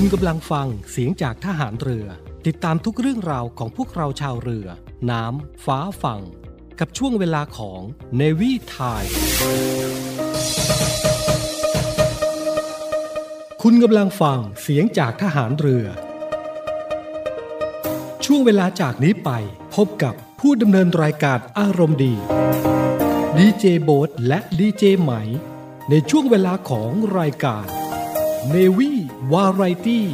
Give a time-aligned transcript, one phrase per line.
[0.00, 2.06] คุณกำลังฟังเสียงจากทหารเรือ
[2.46, 4.66] ติดตามทุกเรื่องราวของพวกเราชาวเรือ
[5.10, 6.20] น้ำ ฟ้าฝั่ง
[6.80, 7.80] กับช่วงเวลาของ
[8.20, 9.10] Navy Time
[13.62, 15.86] คุณกำลังฟังเสียงจากทหารเรือ
[18.24, 19.30] ช่วงเวลาจากนี้ไป
[19.74, 22.14] พบกับผู้ดำเนินรายการอารมณ์ดี
[23.36, 25.12] ดีเจโบ๊ทและดีเจไหม
[25.90, 27.66] ในช่วงเวลาของรายการ
[28.50, 28.92] เนวี
[29.32, 30.06] วาไรตี้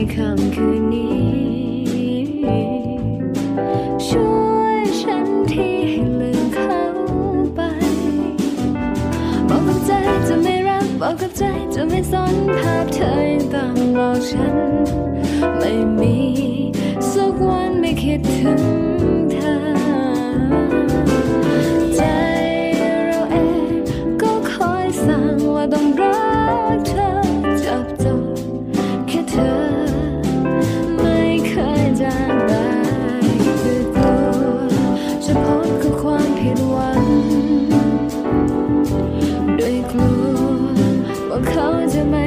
[0.00, 2.20] ในค่ำคืนนี้
[4.06, 6.80] ช่วยฉันที่ให้ลืมเขา
[7.54, 7.60] ไป
[9.48, 9.90] บอกกับใจ
[10.28, 11.42] จะไม่รัก บอกกับใจ
[11.74, 14.54] จะไม่สนภาพเธอยังต้องหลอกฉัน
[15.58, 16.16] ไม่มี
[17.10, 18.89] สักวันไม่คิดถึง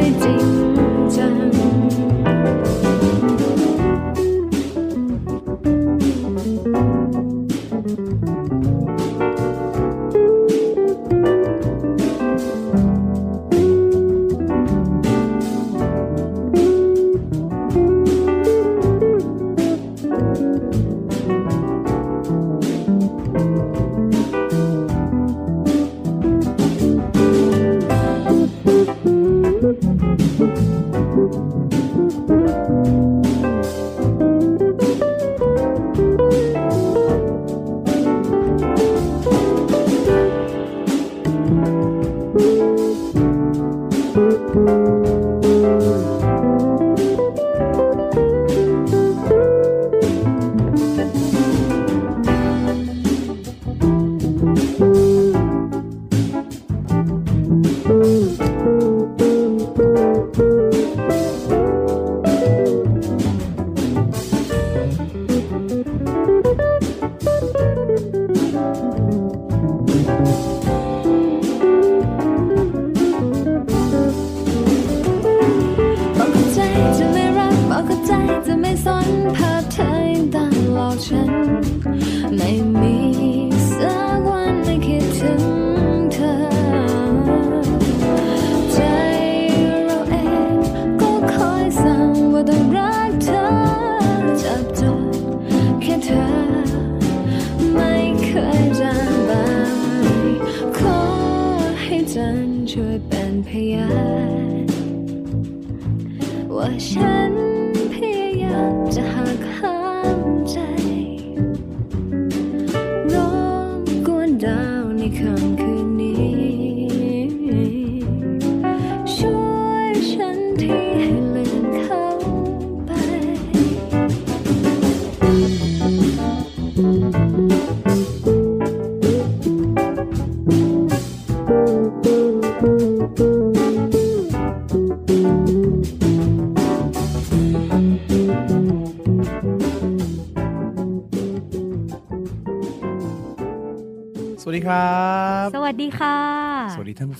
[0.03, 0.42] จะ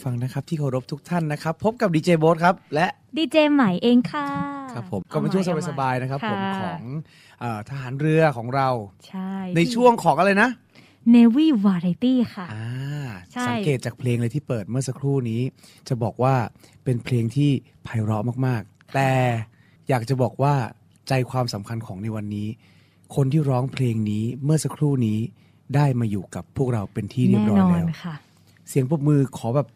[0.04, 4.28] ฟังนะครับที่เคารพทุกท่านนะครับ พบกับดีเจโบ๊ทครับและดีเจใหม่เองค่ะ
[4.74, 6.84] ครับผมก็เป็นช่วงสบายๆนะครับผมค่ะของ
[7.40, 8.70] เอ่อทหารเรือของเรา
[9.08, 10.50] ใช่ในช่วงของอะไรนะ
[11.16, 12.68] Navy Variety ค่ะ อ่า
[13.34, 15.42] ใช่ สังเกตจากเพลงเลยที่เปิดเมื่อสักครู่นี้
[15.88, 16.36] จะบอกว่า
[16.84, 17.52] เป็นเพลงที่
[17.84, 19.12] ไพเราะมากๆ แต่
[19.90, 20.54] อยากจะบอกว่า
[21.08, 22.48] ใจความสำคัญของในวันนี้
[23.16, 25.20] คนที่ร้องเพลงนี้เมื่อสักครู่นี้
[25.76, 28.16] ได้มาอยู่กับพวกเราเป็นที่เรียบแน่ร้อยนอนแล้ว ค่ะ
[28.70, 29.68] เสียงปรบมือขอแบบ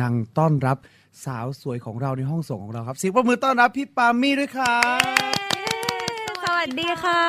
[0.00, 0.76] ดัง ๆ ต้อนรับ
[1.24, 5.02] สาวสวยของเราในห้องส่งของเราครับเสียงปรบมือต้อนรับพี่ปามี่ด้วยครับ
[6.44, 7.22] สวัสดีค่ะ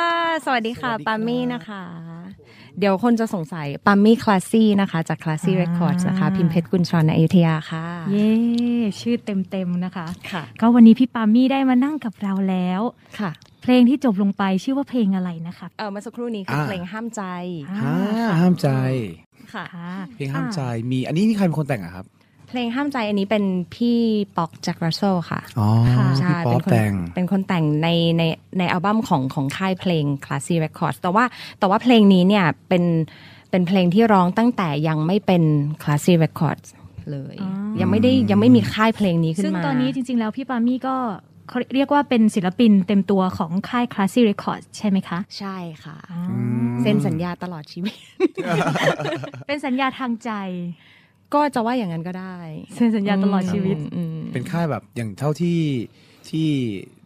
[0.46, 1.84] สวัสดีค่ะ สวัสดีครับ ปามี่นะคะ
[2.80, 8.30] เดี๋ยวคนจะสงสัยปามี่คลาสซี่นะคะ จากคลาสซี่อ่าเรคคอร์ดนะคะ พิมพ์เพชรกุลชรในอยุธยาค่ะ เย้
[9.02, 12.82] ชื่อเต็มๆนะคะ ค่ะ ก็วันนี้พี่ปามี่ได้มานั่งกับเราแล้ว
[13.20, 13.32] ค่ะ
[13.64, 17.24] เพลงที่จบลงไปชื่อว่าเพลงอะไรนะคะเออเมื่อสักครู่นี้คืออา เพลงห้ามใจ
[17.70, 18.70] อ่าห้ามใจ
[19.54, 20.62] ค่ะ ค่ะเพลงห้ามใจ
[20.92, 22.06] มีอันนี้นี่ใครเป็นคนแต่งอะครับ
[22.50, 23.44] เพลงห้ามใจอันนี้เป็น
[23.76, 24.00] พี่
[24.38, 28.24] ป๊อกจากรัสเซลค่ะอ๋อค่ะพี่ป๊อปเป็นคนแต่ง เป็นคนแต่งในใน
[28.58, 31.26] ในอัลบั้มของของค่ายเพลง Classy Records แต่ว่า
[31.60, 32.84] แต่ว่าเพลงนี้เนี่ยเป็น
[33.52, 35.44] เป็นเพลงที่ร้องตั้งแต่ยังไม่เป็น
[35.82, 36.68] Classy Records
[37.12, 40.96] เลย อ๋อ ยังไม่ได้ยังไม่มีค่ายเพลงนี้ขึ้นมา ซึ่งตอนนี้จริงๆแล้วพี่ปามี่ก็
[41.48, 46.20] เขาเรียกว่าเป็นศิลปินเต็มตัวของค่าย Classy Records ใช่ไหมคะ ใช่ค่ะอ๋อ
[46.82, 47.96] เซ็นสัญญาตลอดชีวิต
[49.48, 50.32] เป็นสัญญาทางใจ
[51.34, 52.38] ก็จะว่าอย่างนั้นก็ได้
[52.76, 55.60] เซ็นสัญญาตลอดชีวิตอืมเป็นค่ายแบบอย่างเท่าที่
[56.30, 56.50] ที่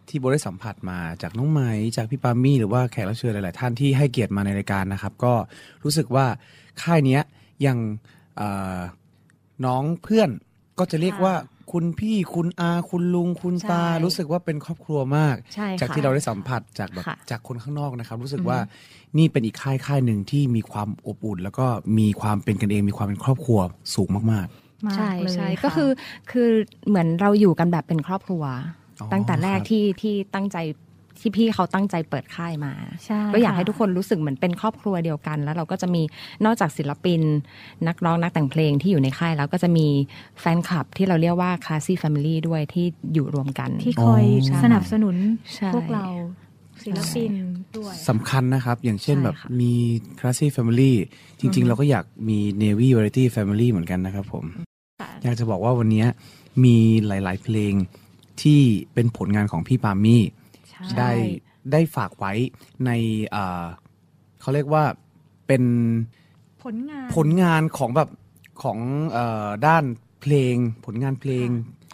[0.08, 1.60] ที่โบได้สัมผัสมาจากน้องไหม
[1.96, 5.34] จากพี่ปามี่หรือว่าแขกรับเชิญหลาย ๆ ท่านที่ให้เกียรติมาในรายการนะครับ ก็
[5.84, 6.26] รู้สึกว่า
[6.82, 7.22] ค่ายเนี้ย
[7.66, 7.78] ยัง
[8.36, 8.78] เอ่อ
[9.64, 10.30] น้องเพื่อน
[10.78, 11.34] ก็จะเรียกค่ะว่า
[11.72, 18.58] คุณพี่คุณอา คุณลุงคุณตาใช่รู้สึกว่าเป็นครอบครัวมากใช่ค่ะจากที่เราได้สัมผัสจากแบบค่ะจากคนข้างนอกนะครับ รู้สึกว่า
[19.18, 21.66] นี่เป็นอีกค่ายค่ายหนึ่งที่มีความอบอุ่น แล้วก็
[21.98, 23.58] มีความเป็นกันเองมีความเป็นครอบครัว
[23.94, 24.46] สูงมากมาก
[24.96, 25.90] ใช่เลยใช่ะก็คือ
[26.30, 26.48] คือ
[26.88, 28.42] เหมือนเราอยู่กันแบบเป็นครอบครัว
[29.00, 30.56] อ๋อตั้งแต่แรกครับที่ที่ตั้งใจ
[31.22, 32.72] ที่พี่เขาตั้งใจเปิดค่ายมา
[33.04, 36.02] ใช่ก็อยากะให้ทุกคนรู้สึกเหมือนเป็นครอบครัวเดียวกัน แล้วเราก็จะมี
[36.44, 37.20] นอกจากศิลปิน
[37.88, 39.86] นักร้องนักแต่งเพลงที่อยู่ในค่ายแล้วก็จะมี
[40.40, 45.16] แฟนคลับที่เราเรียกว่า Classy Family ด้วยที่อยู่รวมกัน ที่คอยอ๋อสนับสนุน
[45.54, 46.06] ใช่พวกเรา
[46.84, 47.32] ศิลปิน
[47.76, 49.72] ด้วยสำคัญนะครับ อย่างเช่นใช่แบบค่ะมี
[50.18, 50.92] Classy Family
[51.40, 54.44] จริง ๆ เราก็อยากมี Navy Variety Family เหมือนกันนะครับผม
[55.00, 56.04] ค่ะอยากจะบอกว่าวันนี้
[56.64, 56.76] มี
[57.06, 57.72] หลาย ๆ เพลง
[58.42, 58.60] ที่
[58.94, 60.41] เป็นผลงานของพี่ปามี่ใช่
[60.98, 61.10] ได้
[61.72, 62.32] ได้ฝากไว้
[62.86, 62.90] ใน
[63.30, 63.64] เอ่อ
[64.40, 64.84] เขาเรียกว่า
[65.46, 65.62] เป็น
[66.64, 68.08] ผลงานผลงานของแบบ
[68.62, 68.78] ของ
[69.12, 69.84] เอ่อด้าน
[70.22, 70.54] เพลง
[70.86, 71.48] ผลงานเพลง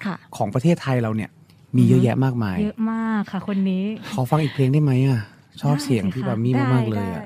[0.05, 1.31] ค่ะของประเทศไทยเราเนี่ย
[1.76, 5.20] มีเยอะแยะมากมาย เยอะมากค่ะคนนี้ ขอฟังอีกเพลงได้ไหมอะ
[5.61, 7.25] ชอบได้เสียงสิพี่คะปามี่มากๆเลยอะ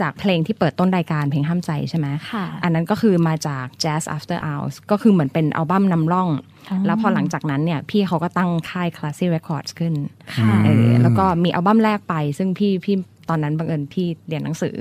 [0.00, 6.28] จากเพลงที่เปิดต้นรายการเพลงห้ามใจใช่ไหมค่ะอันนั้นก็คือมาจาก Jazz After Hours ก็คือเหมือนเป็นอัลบั้มนำร่อง
[6.70, 9.94] อ๋อแล้วพอหลังจากนั้นเนี่ยพี่เขาก็ตั้งค่าย Classy Records ขึ้น
[10.36, 12.96] ค่ะเออแล้วก็มีอัลบั้มแรกไป ซึ่งพี่พี่
[13.28, 14.76] ตอนนั้นบังเอิญพี่เรียนหนังสือ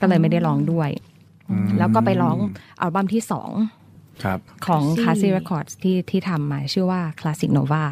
[0.00, 0.90] ก็เลยไม่ได้ร้องด้วย
[1.78, 2.36] แล้วก็ไปร้อง
[2.80, 3.50] อัลบั้มที่สอง
[4.24, 7.84] ครับของ Classy Classy Records ที่ที่ทำมาชื่อว่า Classic Nova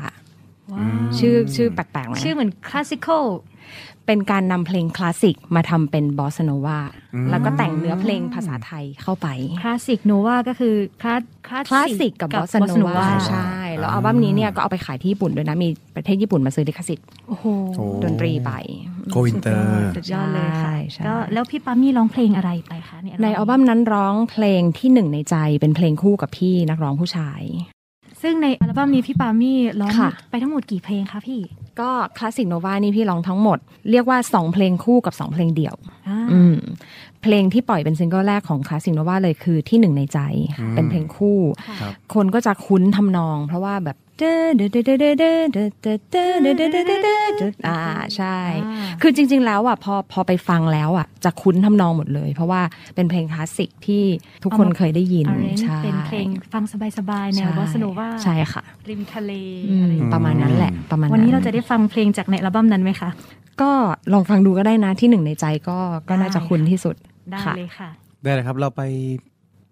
[0.73, 3.25] ว้าวชื่อชื่อแปลกๆไหมชื่อเหมือนคลาสสิคอล
[4.07, 6.79] เป็นการนำเพลงคลาสสิกมาทำเป็นบอสโนวา
[7.31, 9.29] แล้วก็แต่งเนื้อเพลงภาษาไทยเข้าไป
[9.63, 17.45] คลาสสิกโนวาก็คือคลาสคลาสสิกกับบอสโนวาใช่ แล้วอัลบั้มนี้เนี่ยก็เอาไปขายที่ญี่ปุ่นด้วยนะ มีประเทศญี่ปุ่นมาซื้อลิขสิทธิ์โอ้โห
[17.77, 18.51] โอ้ดนตรีไป
[19.13, 27.43] โกอินเตอร์สุดยอดเลยค่ะใช่ใช่ก็แล้วพี่ปามี่ร้องเพลงอะไรไปคะเนี่ยในอัลบั้มนั้นร้องเพลงที่หนึ่งในใจเป็นเพลงคู่กับพี่นักร้องผู้ชาย
[28.23, 31.41] ซึ่งในอัลบั้มนี้พี่ปามี่ร้องค่ะไปทั้งหมดกี่เพลงคะพี่
[31.81, 33.59] ก็คลาสสิกโนวานี่พี่ร้องทั้งหมด
[33.91, 35.77] เรียกว่า 2 เพลงคู่กับ 2 เพลงเดี่ยว
[36.09, 36.57] อ่าอืม
[37.23, 40.19] เพลงที่ปล่อยเป็นซิงเกิลแรกของคลาสสิกโนวาเลยคือที่หนึ่งในใจ
[40.75, 41.39] เป็นเพลงคู่
[41.81, 43.97] ครับคนก็จะคุ้นทำนอง เพราะว่าแบบ
[47.69, 47.81] อ่า
[48.17, 48.37] ใช่
[49.03, 52.61] คือจริง ๆ แล้วอะพอพอไปฟังแล้วอะจะคุ้นทำนองหมดเลย เพราะว่า
[52.95, 54.03] เป็นเพลงคลาสสิกที่
[54.45, 55.27] ทุกคนเคยได้ยิน
[55.63, 56.65] ใช่เป็นเพลงฟัง
[56.99, 59.33] สบายๆแนวใช่บอสโนวาใช่ค่ะ ริมทะเล
[60.13, 63.11] ประมาณนั้นแหละประมาณวันนี้เราจะได้ฟังเพลงจากในอัลบั้มนั้นไหมคะ
[63.63, 63.71] ก็
[64.13, 66.97] ลองฟังดูก็ได้นะที่หนึ่งในใจก็ก็น่าจะคุ้นที่สุด
[67.33, 67.89] ได้เลยค่ะ
[68.23, 68.83] ได้เลยครับเราไป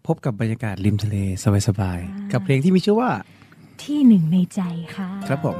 [0.07, 1.16] พบกับบรรยากาศริมทะเล
[1.69, 3.11] สบายๆกับเพลงที่มีชื่อว่า
[3.85, 4.61] ที่หนึ่งในใจ
[4.97, 5.59] ค่ะ ครับผม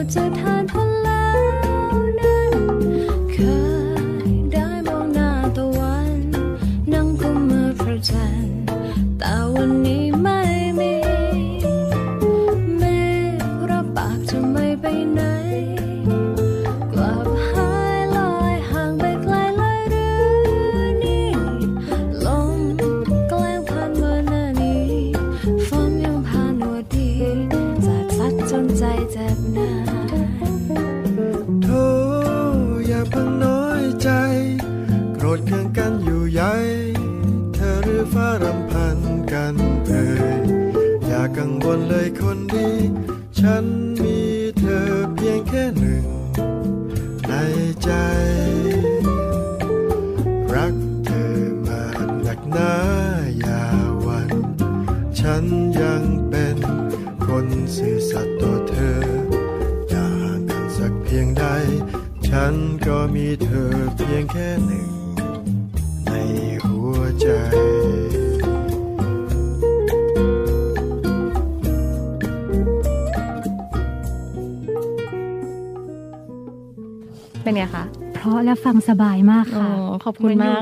[0.00, 0.24] สุ
[0.58, 0.59] ด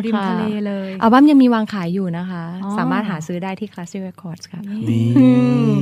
[0.08, 4.60] ริมค่ะทะเลเลยอัลบั้มยังมีวางขายอยู่นะคะอ๋อสามารถหาซื้อได้ที่ Classic Records ค่ะ
[4.90, 5.28] นี่อื
[5.68, 5.72] ม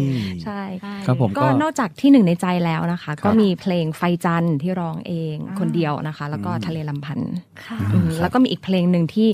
[0.45, 0.61] ใช่
[1.07, 7.33] ครับผมก็ก็นอกจากที่หนึ่งในใจแล้วนะคะครับก็มีเพลงไฟจันทร์ที่ร้องเองอ่าคนเดียวนะคะ แล้วก็ทะเลลำพันธ์
[7.67, 9.29] ค่ะอืมแล้วก็มีอีกเพลงหนึ่งที่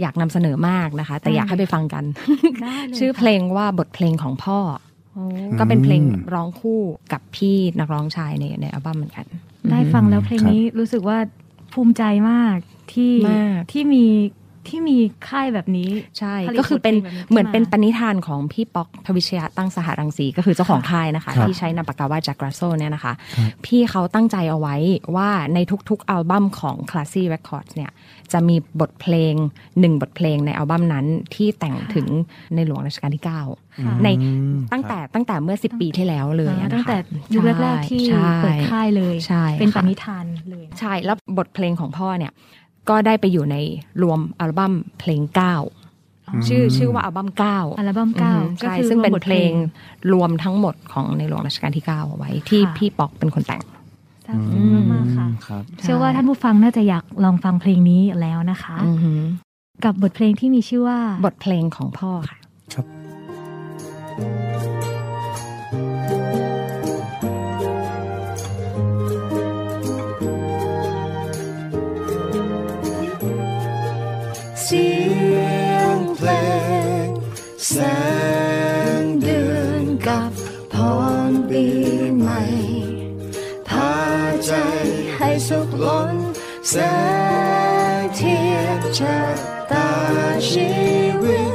[0.00, 2.04] อยากนำเสนอมากนะคะ แต่อยากให้ไปฟังกัน
[2.62, 4.58] ได้เลยชื่อเพลงว่าบทเพลงของพ่อ
[5.14, 5.24] โอ้
[5.58, 6.02] ก็เป็นเพลง
[6.34, 6.80] ร้องคู่
[7.12, 9.26] กับพี่นักร้องชายในในอัลบั้มเหมือนกัน
[9.70, 11.18] ได้ฟังแล้วเพลงนี้รู้สึกว่า
[11.72, 12.58] ภูมิใจมาก
[12.92, 14.04] ที่มากที่มี
[14.70, 14.98] ที่มี
[15.28, 24.76] ค่ายแบบนี้ใช่ผลิตก็คือเป็นบทพลงแบบนี้ขึ้นมาเหมือนเป็นปณิธานของพี่ป๊อกพวิชยะตั้งสหรังสีก็คือเจ้าของค่ายนะคะครับที่ใช้นามปากกาว่าจากกราโซเนี่ยนะคะครับพี่เขาตั้งใจเอาไว้
[25.16, 25.58] ว่าใน
[25.90, 27.90] ทุกๆ อัลบั้มของ Classy Records เนี่ย
[28.32, 29.34] จะมีบทเพลง
[29.80, 32.06] หนึ่งบทเพลงในอัลบั้มนั้นที่แต่งถึง
[32.54, 34.08] ในหลวงรัชกาลที่ค่ะ9ใน
[34.72, 36.96] ตั้งแต่ตั้งแต่เมื่อ 10 ปีที่แล้วเลยอ่านะคะตั้งแต่
[37.34, 42.32] ยุคแรกๆที่ใช่เปิดค่ายเลยใช่เป็นปค่ะณิธานเลยใช่แล้วบทเพลงของพ่อเนี่ย
[42.88, 43.56] ก็ได้ไปอยู่ใน
[44.02, 49.52] รวมอัลบั้มเพลง9ชื่อชื่อว่าอัลบั้ม9อัลบั้มเก้าใช่ซึ่งเป็นเพลง
[50.12, 53.62] รวมทั้งหมดของในหลวงรัชกาลที่9เอาไว้ที่ค่ะพี่ป๊อกเป็นคนแต่ง
[54.26, 59.20] ซาบซึ้งมากๆค่ะครับเชื่อว่าท่านผู้ฟังน่าจะอยากลองฟังเพลงนี้แล้วนะคะอือหือ
[59.84, 62.38] กับบทเพลงที่มีชื่อว่าบทเพลงของพ่อค่ะ
[62.74, 62.86] ครับ
[77.70, 77.76] แส
[79.00, 80.30] งเดือนกับ
[80.72, 80.74] พ
[81.28, 81.64] รปี
[82.18, 82.42] ใหม่
[83.68, 83.94] พา
[84.44, 84.52] ใจ
[85.16, 86.10] ให้สุขล้น
[86.70, 86.74] แส
[87.98, 89.20] งเทียนชะ
[89.72, 89.90] ตา
[90.50, 90.72] ชี
[91.22, 91.54] วิต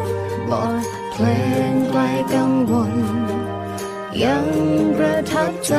[0.49, 0.51] บ
[0.81, 1.25] ทเพล
[1.71, 2.01] งไกล
[2.33, 2.93] กังวล
[4.23, 4.45] ยัง
[4.97, 5.73] ประทับใจ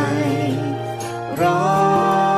[1.41, 1.61] ร้อ
[2.29, 2.30] ง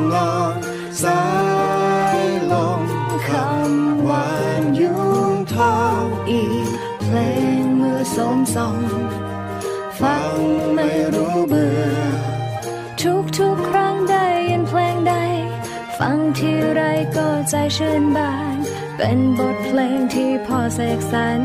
[0.00, 0.52] ำลอง
[1.02, 1.22] สา
[2.18, 2.22] ย
[2.52, 2.82] ลม
[3.28, 4.28] คำหวา
[4.60, 4.94] นยุ
[5.32, 6.68] งทองอีก
[7.00, 7.16] เพล
[7.60, 8.80] งเมื่อสมสอง
[10.00, 10.36] ฟัง
[10.74, 11.84] ไม่รู้เบื่อ
[13.02, 15.14] ทุกทุกๆครั้งได้ยินเพลงใด
[15.98, 16.82] ฟังทีไร
[17.16, 18.56] ก็ใจชื่นบาน
[18.96, 21.40] เป็นบทเพลงที่พ่อเสกสรร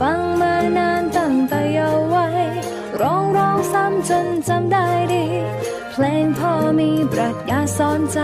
[0.00, 2.46] ฟังมานานตั้งแต่เยาว์วัย
[3.00, 3.24] ร้อง
[3.72, 5.24] ซ้ำจนจำได้ดี
[5.92, 8.20] เพลงพ่อมีปรัชญาสอนใจ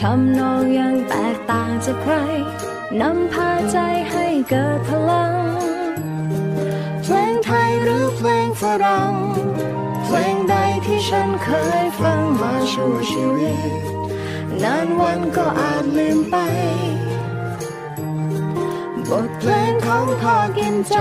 [0.00, 2.14] ทำนองยังแตกต่างจากใคร
[3.00, 3.78] นำพาใจ
[4.10, 5.34] ให้เกิดพลัง
[7.02, 9.12] เพลงไทยหรือเพลงฝรั่ง
[10.04, 10.54] เพลงใด
[10.86, 11.48] ที่ฉันเค
[11.82, 13.72] ยฟังมาชั่วชีวิต
[14.62, 16.36] นานวันก็อาจลืมไป
[19.08, 20.96] บทเพลงของพ่อกินใจ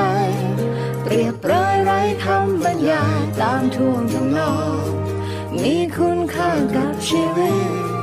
[1.03, 4.83] เปรียบร้อยไร้คำบรรยายตามท่วงทำนอง
[5.61, 7.98] มีคุณค่ากับชีวิต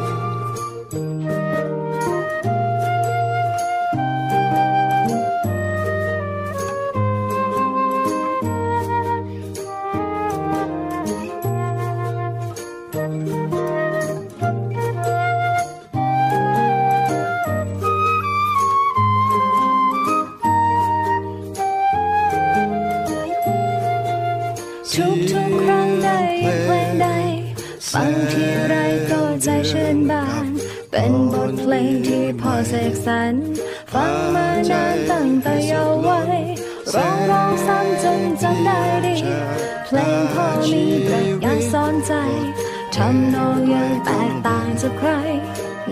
[44.88, 45.12] จากใคร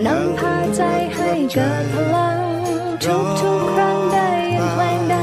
[0.05, 0.81] นำพาใจ
[1.15, 2.39] ให้เกิดพลัง
[3.03, 5.15] ทุกทุกครั้งได้ยินเพลงใด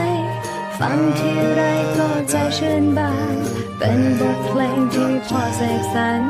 [0.78, 1.62] ฟังทีไร
[1.96, 3.36] ก็ใจชื่นบาน
[3.78, 6.22] เป็นบทเพลงที่พอเสกสรร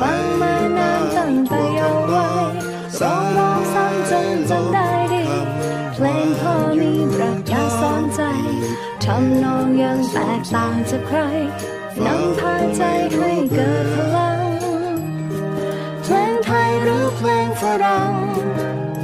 [0.00, 2.52] ฟังมานานตั้งแต่เยาว์วัย
[3.00, 5.24] ร้องร้องซ้ำจนจำได้ดี
[5.94, 8.22] เพลงพอมีปรัชญาสอนใจ
[9.04, 11.18] ทำนองยังแตกต่างจากใคร
[12.06, 12.82] นำพาใจ
[13.14, 14.39] ให้เกิดพลัง
[17.22, 18.12] เพลงฝรั่ง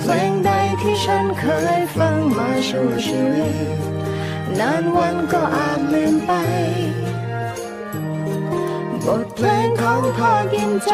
[0.00, 0.50] เพลงใด
[0.83, 1.44] ที่ฉันเค
[1.79, 3.55] ยฟังมาชั่วชีวิต
[4.59, 6.33] นานวันก็อาจลืมไป
[9.07, 10.92] บทเพลงของพ่อกินใจ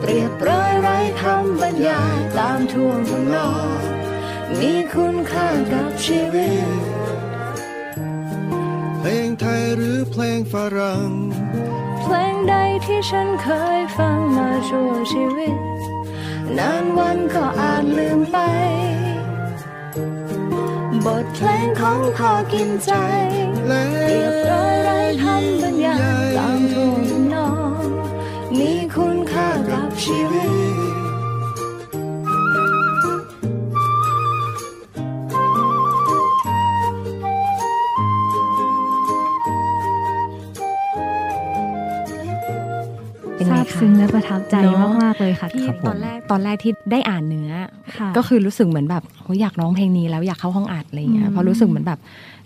[0.00, 3.80] เปรียบเปรยไร้คำบรรยายตามท่วงทำนอง
[4.58, 6.68] มีคุณค่ากับชีวิต
[8.98, 11.08] เพลงไทยหรือเพลงฝรั่ง
[12.02, 13.48] เพลงใดที่ฉันเค
[13.78, 15.75] ยฟังมาชั่วชีวิต
[16.58, 18.38] นานวันก็อาจลืมไป
[21.04, 22.92] บทเพลงของพ่อกินใจ
[23.66, 24.90] เรียบร้อยไร
[25.22, 27.02] คำบรรยางตามท่วง
[27.34, 27.84] นอง
[28.58, 30.65] มีคุณค่ากับชีวิต
[43.78, 47.50] ซาบคะซึ้งและประทับใจเนอะมากๆเลยค่ะพี่ครับผมตอนแรกตอนแรกที่ได้อ่านเนื้อ
[47.96, 52.00] ค่ะก็คือรู้สึกเหมือนแบบโหอยากร้องเพลงนี้แล้วอยากเข้าห้องอัดอะไรเงี้อืยมเพราะรู้สึกเหมือนแบบ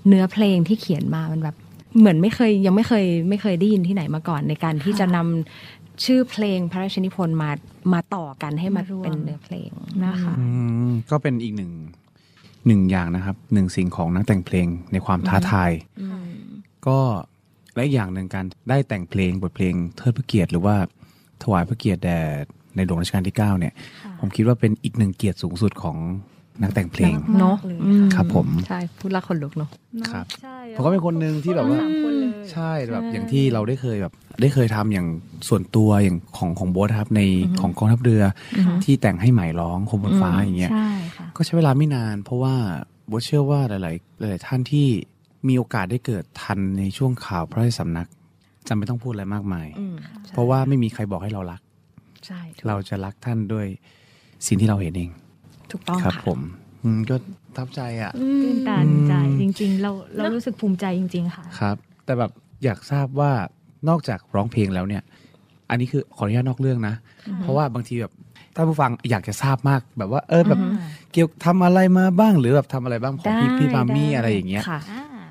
[0.08, 1.56] เนื้อเพลงที่เขียนมามันแบบ
[1.98, 7.50] เหมือนไม่เคยยังไม่เคยไม่เคยได้ยินที่ไหนมาก่อนในการที่จะนำชื่อเพลงพระราชนิพนธ์มา
[7.92, 9.70] มาต่อกันให้มันเป็นเนื้อเพลง
[10.04, 10.46] นะคะอื
[10.88, 11.72] มก็เป็นอีกหนึ่ง
[12.66, 15.70] หนึ่งอย่างนะครับหนึ่งสิ่งของนักแต่งเพลงในความท้าทาย
[16.86, 16.98] ก็
[17.74, 20.76] และอีกอย่างหนึ่งการได้แต่งเพลงบทเพลงเทิดพระเกียรติหรือว่า
[21.42, 22.18] ถวายพระเกียรติแด่
[22.76, 23.74] ในหลวงรัชกาลที่ 9 เนี่ย
[24.20, 25.96] ผมคิดว่าเป็นอีกหนึ่งเกียรติสูงสุดของ
[26.62, 29.68] นักแต่งเพลงเนาะเลยอืมครับผม ใช่พูดและคนลุกเนาะ
[30.10, 35.06] ครับใช่ผมก็เป็นคนหนึ่งที่แบบว่าสามคนเลยใช่แบบอย่างที่เราได้เคยแบบได้เคยทำอย่าง
[35.48, 37.20] ส่วนตัวอย่างของของโบ๊ทครับใน
[37.60, 38.22] ของกองทัพเรือ
[38.58, 42.54] อที่แต่งให้ใหม่ร้องคมบนฟ้าอย่างเงี้ยใช่ค่ะก็ใช้เวลาไม่นาน เพราะว่า
[43.08, 44.86] โบทเชื่อว่าหลาย ๆ หลาย ๆ ท่านที่
[45.48, 48.08] มีโอกาสได้เกิดทันในช่วงข่าวพระราชสำนัก
[48.68, 49.96] จำไม่ต้องพูดอะไรมากมาย อืม
[50.32, 51.60] เพราะว่าไม่มีใครบอกให้เรารัก
[52.26, 53.66] ใช่ถูกเราจะรักท่านด้วย
[54.46, 55.10] สิ่งที่เราเห็นเอง
[55.70, 56.38] ถูกต้องครับ ค่ะผม
[56.82, 57.16] อืมก็
[57.56, 62.30] ทับใจอะตื่นตันใจจริง ๆ เราเรารู้สึกภูมิใจจริง ๆ ค่ะ ครับ แต่แบบ
[62.64, 63.32] อยากทราบว่า
[63.88, 65.02] นอกจากร้องเพลงแล้วเนี่ย
[65.70, 66.94] อันนี้คือขออนุญาตนอกเรื่องนะ
[67.42, 68.12] เพราะว่าบางทีแบบ
[68.54, 70.60] ท่านผู้ฟังอยากจะทราบมากแบบว่าเออแบบ
[71.12, 74.80] เกี่ยวทำอะไรมาบ้างหรือแบบทำอะไรบ้างของพี่ได้พี่ปามี่ได้ อะไรอย่างเงี้ย ค่ะ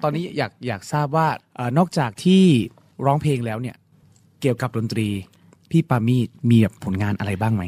[0.04, 2.44] ตอนนี้อยากอยากทราบว่าเออนอกจากที่
[3.06, 3.76] ร้องเพลงแล้วเนี่ย
[4.42, 5.08] เกี่ยวกับดนตรี
[5.72, 7.64] พี่ปามี่มีแบบผลงานอะไรบ้างไหม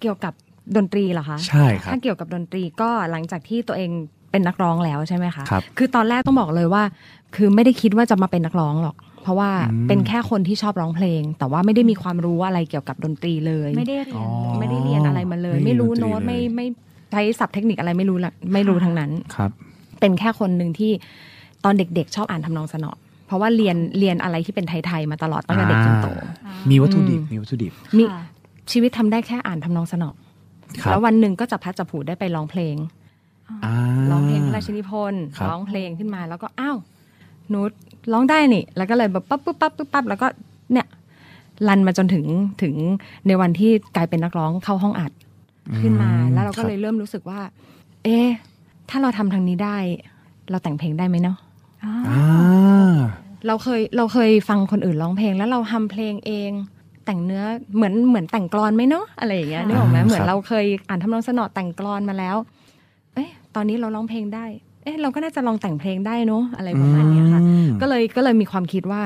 [0.00, 0.32] เกี่ยวกับ
[0.76, 3.90] ดนตรีเหรอคะใช่ครับถ้าเกี่ยวกับดนตรีก็หลังจากที่ตัวเอง
[4.30, 6.82] เป็นนักร้องแล้วใช่ไหมคะครับคือตอนแรกต้องบอกเลยว่า
[7.36, 14.26] คือไม่ได้คิดว่าจะมาเป็นนักร้องหรอก เพราะว่าอืมเป็นแค่คนที่ชอบร้องเพลง แต่ว่าไม่ได้มีความรู้อะไรเกี่ยวกับดนตรีเลย ไม่ได้เรียนอ๋อ
[14.58, 16.66] ไม่ได้เรียนอะไรมาเลย ไม่ไม่เรียนรู้ดนตรีโน้ตเลยไม่ไม่
[17.12, 19.50] ใช้ศัพท์เทคนิคอะไรไม่รู้ละไม่รู้ทั้งนั้นครับ
[20.00, 20.92] เป็นแค่คนหนึ่งที่
[21.64, 23.01] ตอนเด็กๆ ชอบอ่านทำนองสนอเพ
[23.32, 26.08] ราะว่าเรียนเรียนอะไรที่เป็นไทย ๆ มาตลอดตั้งแต่เด็กจนโต
[26.70, 28.22] มีวัตถุดิบอืมมีวัตถุดิบมีค่ะ
[28.72, 30.10] ชีวิตทำได้แค่อ่านทำนองสนอ
[30.82, 32.76] ครับแล้ววันหนึ่งก็จะพัดจะผูได้ไปร้องเพลง
[33.64, 33.74] อ่า
[34.10, 36.76] ร้องเพลงพระราชนิพนธ์ครับร้องเพลงขึ้นมาแล้วก็อ้าว
[37.52, 37.70] นุช
[38.12, 40.26] ร้องได้นี่ แล้วก็เลยแบบปั๊บปุ๊บปั๊บปุ๊บปั๊บแล้วก็
[40.72, 40.86] เนี่ย
[41.68, 42.24] รันมาจนถึง
[42.62, 42.74] ถึง
[43.26, 45.12] ในวันที่กลายเป็นนักร้องเข้าห้องอัด
[45.80, 47.40] ขึ้นมา แล้วเราก็เลยเริ่มรู้สึกว่า
[48.04, 48.28] เอ๊ะ
[48.90, 49.76] ถ้าเราทำทางนี้ได้
[50.50, 51.36] เราแต่งเพลงได้ไหมเนาะ
[51.84, 51.94] อ่า
[53.46, 56.50] เราเคยเราเคยฟังคนอื่นร้องเพลง แล้วเราทำเพลงเอง
[57.06, 57.44] แต่งเนื้อ
[57.76, 62.36] เหมือนเหมือนแต่งกลอนไหมเนาะอะไรอย่างเงี้ยนึกออกไหมอ่าเหมือนครับเราเคยอ่านทำนองสนอแต่งกลอนมาแล้ว
[63.14, 64.44] เอ๊ะตอนนี้เราร้องเพลงได้
[64.84, 69.02] เอ๊ะเราก็น่าจะลองแต่งเพลงได้เนาะอะไรประมาณเนี้ยค่ะอืมก็เลยก็เลยมีความคิดว่า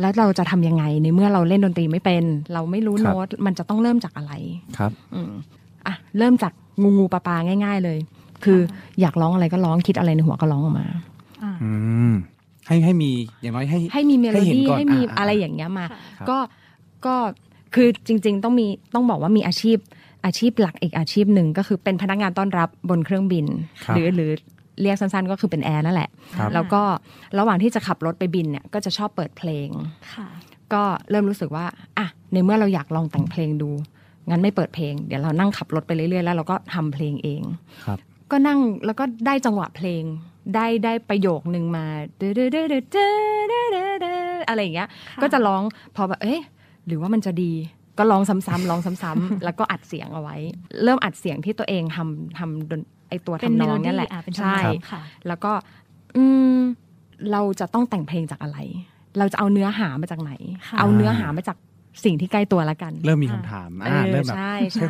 [0.00, 4.32] แล้วเราจะทำยังไงในเมื่อเราเล่นดนตรีไม่เป็น เราไม่รู้ครับโน้ตมันจะต้องเริ่มจากอะไร
[4.78, 5.32] ครับ อืม
[5.86, 7.98] อะเริ่มจากงูงูปลาปลาง่าย ๆ เลย
[8.44, 8.60] คือ
[9.00, 10.86] อยากร้องอะไรก็ร้องคิดอะไรในหัวก็ร้องออกมา
[11.42, 11.72] อ่าอื
[12.12, 12.14] ม
[12.68, 13.10] ให้ให้มี
[13.42, 16.38] อย่างน้อยให้ให้มีเมโลให้เห็นดี้ก่อนให้มีอ่าอะไรอย่างเงี้ยมาค่ะครับก็
[17.06, 17.14] ก็
[17.74, 19.78] คือจริง ๆ ต้องมีต้องบอกว่ามีอาชีพ
[20.24, 23.46] อาชีพหลักอีกอาชีพหนึ่งก็คือเป็นพนักงานต้อนรับบนเครื่องบิน
[23.84, 24.30] ครับหรือหรือ
[24.80, 26.82] เรียกสั้นๆ ก็คือเป็นแอร์นั่นแหละครับแล้วก็
[27.38, 29.68] ระหว่างที่จะขับรถไปบินเนี่ยก็จะชอบเปิดเพลง
[30.14, 30.26] ค่ะ
[30.72, 31.66] ก็เริ่มรู้สึกว่า
[31.98, 33.70] อะในเมื่อเราอยากลองแต่งเพลงดู
[34.30, 37.42] งั้นไม่เปิดเพลง เดี๋ยวเรานั่งขับรถไปเรื่อยๆ แล้วเราก็ทำเพลงเอง
[37.84, 37.98] ครับ
[38.30, 40.02] ก็นั่งแล้วก็ได้จังหวะเพลง
[40.54, 41.86] ได้ได้ประโยคหนึ่งมา
[44.48, 44.88] อะไรอย่างเงี้ย
[45.22, 45.62] ก็จะร้อง
[45.96, 46.42] พอแบบเอ๊ะ
[46.86, 47.52] หรือว่ามันจะดี
[47.98, 50.36] ก็ร้องซ้ำๆร้องซ้ำๆแล้วก็อัดเสียงเอาไว้
[50.84, 54.58] เริ่มอัดเสียงที่ตัวเองทำทำไอตัวทำนองนี่แหละใช่
[55.28, 55.52] แล้วก็
[56.16, 56.24] อื
[56.54, 56.56] ม
[57.32, 58.58] เราจะต้องแต่งเพลงจากอะไร
[59.18, 60.32] เราจะเอาเนื้อหามาจากไหน
[60.78, 61.56] เอาเนื้อหามาจาก
[62.04, 63.70] สิ่งที่ใกล้ตัวละกัน เริ่มมีคำถาม
[64.12, 64.36] เริ่มแบบ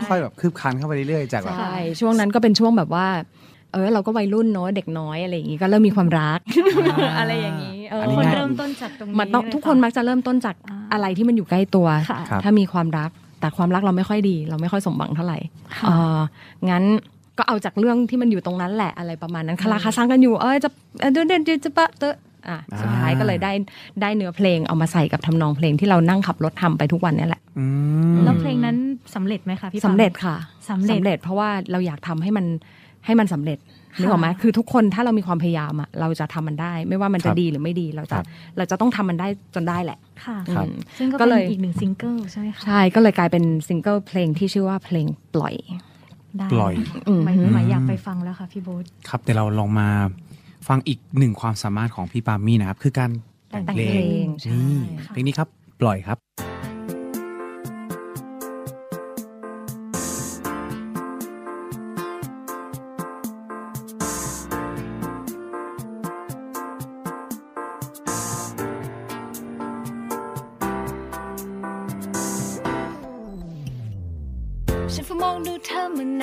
[0.09, 1.55] ค่อยๆแบบคืบคานเข้าไปเรื่อยๆจากแบบ
[2.01, 3.07] ช่วงนั้นก็เป็นช่วงแบบว่า
[3.73, 6.39] เออเราก็วัยรุ่นเนาะเด็กน้อยอะไรอย่างงี้ก็เริ่มมีความรัก
[7.19, 15.39] อะไรอย่างนี้เออออันนี้คนง่ายเริ่มต้นจากตรงนี้มันต้องเลยทุกคนมักจะเริ่มต้นจากอ่าอะไรที่มันอยู่ใกล้ตัวค่ะครับถ้ามีความรักแต่ความรักเราไม่ค่อยดี เราไม่ค่อยสมหวังเท่าไหร่
[15.79, 16.19] ค่ะเออ
[16.71, 16.85] งั้น
[17.39, 20.69] ก็เอาจากเรื่องที่มันอยู่ตรงนั้นแหละอะไรประมาณนั้นคาราคาซังกันอยู่เออจะ
[21.01, 22.17] เออเดนเดนจะปะเตอะ
[22.49, 23.53] อะสุดท้ายก็เลยได้
[24.03, 27.65] ได้เนื้อเพลงเอามาใส่กับทำนองเพลงที่เรานั่งขับรถทำไปทุกวันเนี่ยแหละอื
[28.15, 28.77] มแล้วเพลงนั้น
[29.15, 30.37] สำเร็จไหมคะพี่ปาสำเร็จค่ะ
[30.71, 32.47] สำเร็จเพราะว่าเราอยากทำให้มัน
[33.07, 33.59] ให้มันสำเร็จ
[33.95, 38.25] ค่ะนึกออกไหมคือทุกคนถ้าเรามีความพยายามอะเราจะทำมันได้ ไม่ว่ามันครัจะบดีหรือไม่ดีเราคจะรับ
[38.57, 45.55] เราจะต้องทำมันได้จนได้แหละ ค่ะครับอืมซึ่งก็ก็เป็นเลยอีกหนึ่งซิงเกิลใช่ไหมคะใช่ก็เลยกลายเป็นซิงเกิลเพลงที่ชื่อว่าเพลงปล่อย
[46.39, 46.75] ได้ปล่อย
[47.09, 49.89] อืมหมายหมายอยากไปฟังแล้วค่ะพี่โบ๊ทครับเดี๋ยวเราลองมา
[50.69, 53.11] ฟังอีกหนึ่งความสามารถของพี่ปามี่นะครับ คือการ
[53.51, 55.49] แต่งแต่งเพลงเพลงใช่นี่ค่ะเพลงนี้ครับ
[55.81, 56.19] ปล่อยครับ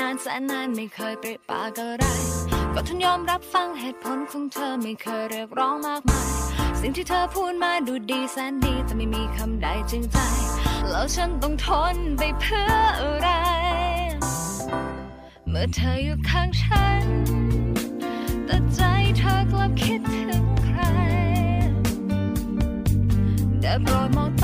[0.10, 2.06] านแสนนานไม่เคยเปรียบปากอะไร
[2.74, 6.28] ก็ทนยอมรับฟังเหตุผลของเธอไม่เคยเรียกร้องมากมาย
[6.80, 10.18] สิ่งที่เธอพูดมาดูดีแสนดีแต่ไม่มีคำใดจริงใจ
[10.90, 13.30] แล้วฉันต้องทนไปเพื่ออะไร
[15.50, 17.06] เมื่อเธออยู่ข้างฉัน
[18.46, 18.80] แต่ใจ
[19.18, 20.80] เธอกลับคิดถึงใคร
[23.62, 24.39] ได้โปรดมอง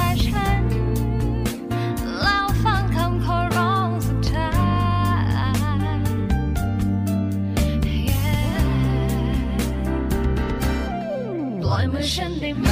[12.17, 12.64] Chân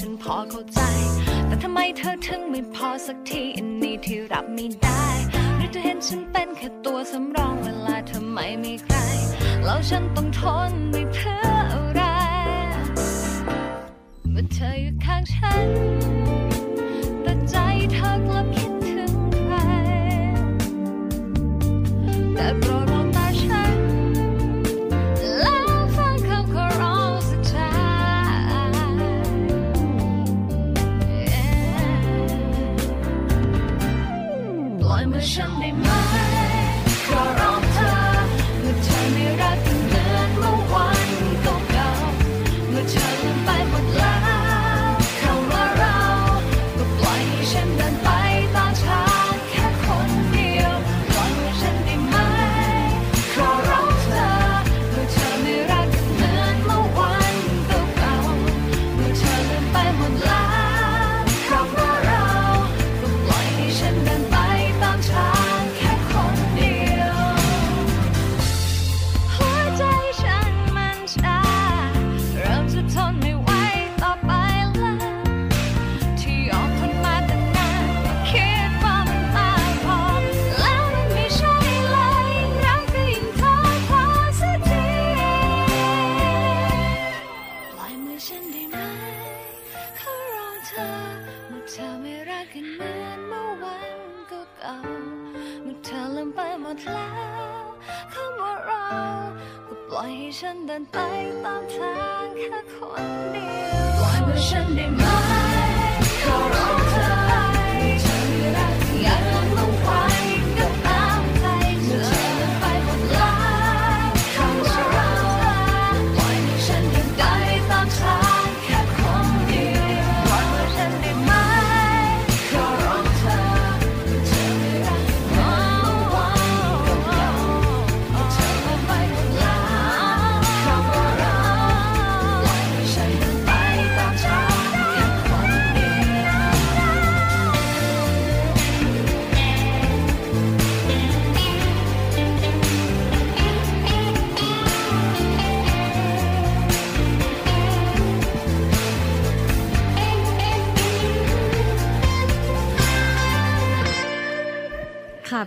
[0.00, 0.80] ฉันพอเข้าใจ
[1.46, 5.04] แต่ทำไมเธอถึงไม่พอสักทีอันนี้ที่รับไม่ได้
[5.56, 8.96] หรือเธอเห็นฉันเป็นแค่ตัวสำรองเวลาเธอไม่มีใคร
[9.64, 12.02] แล้วฉันต้องทนไปเพื่ออะไร
[14.30, 15.68] เมื่อเธออยู่ข้างฉัน
[17.22, 17.54] แต่ใจ
[17.92, 19.54] เธอกลับคิดถึงใคร
[22.34, 22.91] แต่โปรด
[35.22, 35.51] ป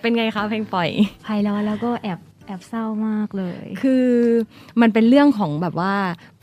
[0.06, 0.89] เป็นไงคะเพลงปล่อย
[1.24, 4.08] ไพเราะแล้วก็แอบแอบเศร้ามากเลย คือ
[4.82, 5.94] มันเป็นเรื่องของแบบว่า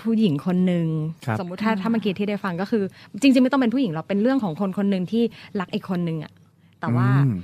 [0.01, 0.87] ผู้หญิงคนหนึ่ง
[1.27, 2.83] ครับสมมุติถ้าถ้าเมื่อกี้ที่ได้ฟังก็คือ
[3.21, 5.23] จริง ๆ ไม่ต้องเป็นผู้หญิงเราเป็นเรื่องของคนคนหนึ่งที่
[5.61, 6.33] รักอีกคนหนึ่งอะ
[6.81, 7.37] แต่ว่าอืม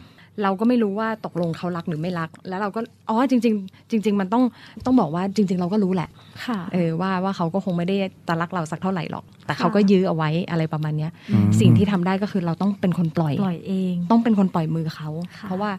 [0.43, 4.45] เราก็ไม่รู้ว่าตกลงเขารักหรือไม่รัก แล้วเราก็อ๋อจริง ๆ จริง ๆ มันต้อง
[4.85, 6.09] ต้องบอกว่าจริง ๆ เราก็รู้แหละ
[6.47, 7.97] ค่ะเออว่าว่าเขาก็คงไม่ได้
[8.29, 15.71] ตะรักเราสักเท่าไหร่หรอก แต่ค่ะเขาก็ยื้อเอาไว้อะไรประมาณเนี้ยอืมสิ่งที่ทำได้ก็คือเราต้องเป็นคนปล่อยปล่อยเอง ต้องเป็นคนปล่อยมือเขาค่ะเพราะว่า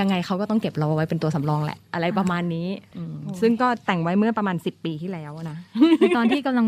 [0.00, 5.58] ยังไงเขาก็ต้องเก็บเราเอาไว้เป็นตัวสำรองแหละ อะไรประมาณนี้อืมซึ่งก็แต่งไว้เมื่อประมาณ 10 ปีที่แล้วนะ
[5.98, 6.66] ในตอนที่กำลัง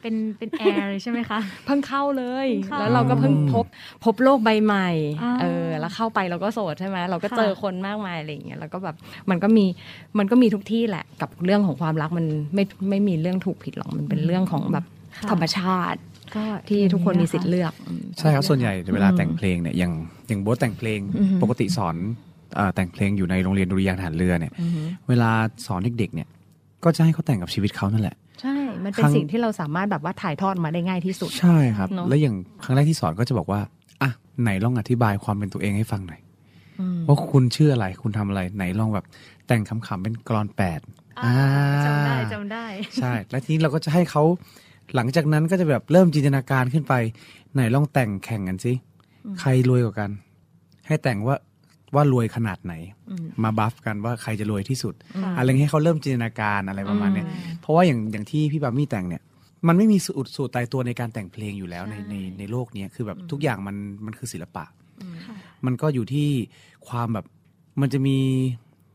[0.00, 3.64] เป็นเป็นแอร์เลยใช่ไหมคะ เพิ่งเข้าเลยเพิ่งเข้าแล้วเราก็เพิ่งพบ
[4.04, 4.88] พบโลกใบใหม่
[5.22, 8.96] อ่าเออแล้วเข้าไปเราก็โสดใช่ไหมเราก็ค่ะเจอคนมากมายอะไรอย่างเงี้ยแล้วก็แบบ
[9.30, 9.64] มันก็มี
[10.18, 14.84] มันก็มีทุกที่แหละ กับเรื่องของความรักมันไม่ไม่มีเรื่องถูกผิดหรอกมันเป็นเรื่องของแบบ
[15.18, 16.00] ค่ะธรรมชาติ
[16.36, 19.92] ก็ที่ทุกคนมีสิทธิ์เลือกอืมใช่ครับส่วนใหญ่เวลาแต่งเพลงเนี่ยอย่าง
[20.28, 22.33] อย่างโบ๊ทแต่งเพลงอือฮึปกติสอนเอ่อ
[22.74, 25.30] แต่งเพลงอยู่ในโรงเรียนดุริยางค์ทหารเรือเนี่ยอือฮึเวลา
[25.66, 26.28] สอนเด็กๆเนี่ย
[26.84, 33.60] ก็จะให้เขาแต่งกับชีวิตเขานั่นแหละ ใช่ มันเป็คนรั้งสิ่งที่เราสามารถแบบว่าถ่ายทอดมาได้ง่ายที่สุด ใช่ครับเนอะแล้วอย่างครั้งแรกที่สอนก็จะบอกว่า
[34.02, 34.10] อะ
[34.42, 36.20] ไหนลองอธิบายความเป็นตัวเองให้ฟังหน่อย
[36.80, 39.04] อืมว่าคุณชื่ออะไรคุณทำอะไรไหนลองแบบ
[39.46, 40.80] แต่งคำๆเป็นกรอนแปด
[41.24, 41.34] อ่า
[41.86, 42.64] จำได้จำได้
[43.00, 44.22] ใช่ แล้วทีนี้เราก็จะให้เขา
[44.94, 46.94] หลังจากนั้นก็จะแบบเริ่มจินตนาการขึ้นไป
[47.54, 48.72] ไหนลองแต่งแข่งกันสิ
[49.40, 50.10] ใครรวยกว่ากัน
[50.86, 51.36] ให้แต่งว่า
[51.94, 52.74] ว่ารวยขนาดไหน
[53.10, 59.22] อืมมาบัฟกันว่าใครจะรวยที่สุดค่ะอะไรให้เขาเริ่มจินตนาการอะไรประมาณเนี้ยอืมเพราะว่าอย่างอย่างที่พี่บามี่แต่งเนี่ย
[59.68, 63.76] มันไม่มีสูตรสูตรตายตัวในการแต่งเพลงอยู่แล้วในในในโลกเนี้ยคือแบบทุกอย่างมัน
[64.06, 64.64] มันคือศิลปะ
[65.66, 66.28] มันก็อยู่ที่
[66.88, 67.26] ความแบบ
[67.80, 68.18] มันจะมี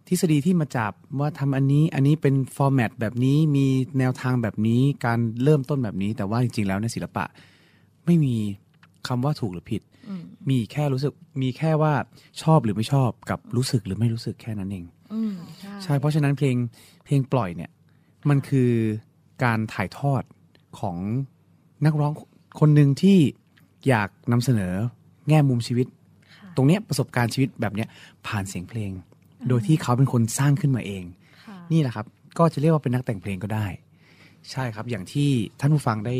[0.07, 3.65] ทฤษฎีที่มาจับว่าทำอันนี้อันนี้เป็นฟอร์แมตแบบนี้มี
[3.99, 7.25] แนวทางแบบนี้การเริ่มต้นแบบนี้ แต่ว่าจริงๆแล้วในศิลปะ
[8.05, 8.35] ไม่มี
[9.07, 9.88] คำว่าถูกหรือผิดอื
[10.21, 11.93] มมีแค่รู้สึกมีแค่ว่า
[12.43, 15.33] ชอบหรือไม่ชอบกับรู้สึกหรือไม่รู้สึกแค่นั้นเองอืม
[15.83, 16.55] ใช่เพราะฉะนั้นเพลง
[17.05, 17.71] เพลงปล่อยเนี่ย
[18.29, 18.71] มันคือ
[19.43, 20.23] การถ่ายทอด
[20.79, 20.97] ของ
[21.85, 22.11] นักร้อง
[22.59, 23.17] คนหนึ่งที่
[23.87, 24.73] อยากนำเสนอ
[25.29, 25.87] แง่มุมชีวิต
[26.55, 27.87] ตรงเนี้ยประสบการณ์ชีวิตแบบเนี้ย
[28.27, 28.91] ผ่านเสียงเพลง
[29.49, 31.03] โดยที่เขาเป็นคนสร้างขึ้นมาเอง
[31.45, 32.05] ค่ะนี่แหละครับ
[32.37, 33.67] ก็จะเรียกว่าเป็นนักแต่งเพลงก็ได้
[34.51, 36.15] ใช่ครับอย่างที่ท่านผู้ฟังได้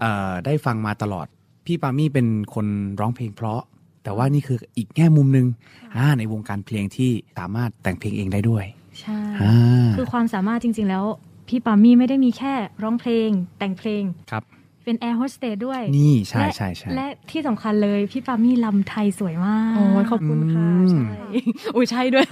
[0.00, 1.26] เอ่อได้ฟังมาตลอด
[1.66, 2.66] พี่ปามี่เป็นคน
[3.00, 3.62] ร้องเพลงเพราะ
[4.04, 5.46] แต่ว่านี่คืออีกแง่มุมหนึ่ง
[5.96, 8.64] อ่าในวงการเพลงที่สามารถแต่งเพลงเองได้ด้วย
[9.00, 9.54] ใช่อ่า
[9.96, 11.04] คือความสามารถจริง ๆ แล้ว
[11.48, 14.42] พี่ปามี่ไม่ได้มีแค่ร้องเพลงแต่งเพลงครับ
[14.86, 21.08] เป็นแอร์โฮสเตสด้วย นี่ใช่และใช่ใช่และที่สำคัญเลยพี่ปามี่ลำไทยสวยมากโอ้ยขอบคุณค่ะอืมใช่
[21.76, 22.26] อุ้ยใช่ด้วย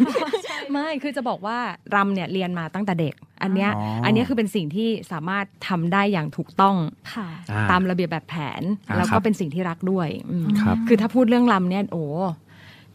[0.73, 1.59] ไม่คือจะบอกว่า
[1.95, 6.77] รำเนี่ยเรียนมาตั้งแต่เด็ก อันเนี้ยอ๋ออัอันเนี้ยคือเป็นสิ่งที่สามารถทำได้อย่างถูกต้อง
[7.15, 12.05] ค่ะอ่ตามระเบียบแบบแผนอ่าแล้วครัก็บเป็นสิ่งที่รักด้วยอืมครับคือถ้าพูดเรื่องรำเนี่ยโอ้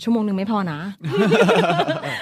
[0.03, 0.79] ชั่วโมงหนึ่งไม่พอนะ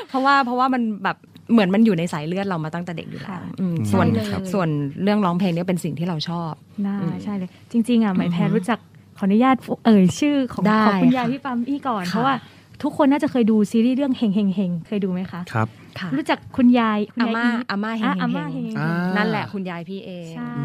[0.09, 1.17] เพราะว่าเพราะว่ามันแบบ
[1.51, 4.69] เหมือนมันอยู่ในสายเลือดเรามาตั้งแต่เด็กอยู่แล้วค่ะอืมส่วนใช่เลยส่วน
[5.03, 6.51] เรื่องร้องเพลงเนี่ยเป็นสิ่งที่เราชอบ
[6.85, 8.79] ได้อืมใช่เลย จริง ๆอะหมายแพรรู้จัก
[9.17, 9.55] ขออนุญาต
[9.85, 12.35] เอ่ยชื่อของได้ของคุณยายค่ะพี่ปั๊มอี้ก่อนค่ะเพราะว่า
[12.83, 15.67] ทุกคนน่าจะเคยดูซีรีส์เรื่องเฮงเฮงเฮงเคยดูไหมคะครับ
[15.99, 20.55] ค่ะรู้จักคุณยายคุณอายายม่าอีอาม่าเฮอะงอาเฮม่างเฮงอ่านั่นแหละคุณยายพี่เองใช่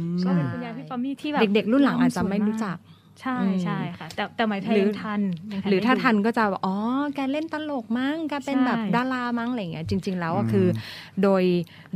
[0.00, 2.76] อืมก็เป็นคุณยายพี่ปั๊มมี่ที่แบบเด็กๆรุ่นหลังอาจจะไม่สวยรู้จัก
[3.20, 5.20] ใช่อืมใช่ค่ะ แต่แต่หมายแพรหรือยังทัน
[5.52, 6.76] ยังหรือถ้าได้ดูทันก็จะแบบอ๋อ
[7.14, 10.66] แกเล่นตลกมั้งแกเป็นใช่แบบดารามั้งอะไรอย่างเงี้ยจริง ๆ แล้วก็อืมคือ
[11.22, 11.42] โดย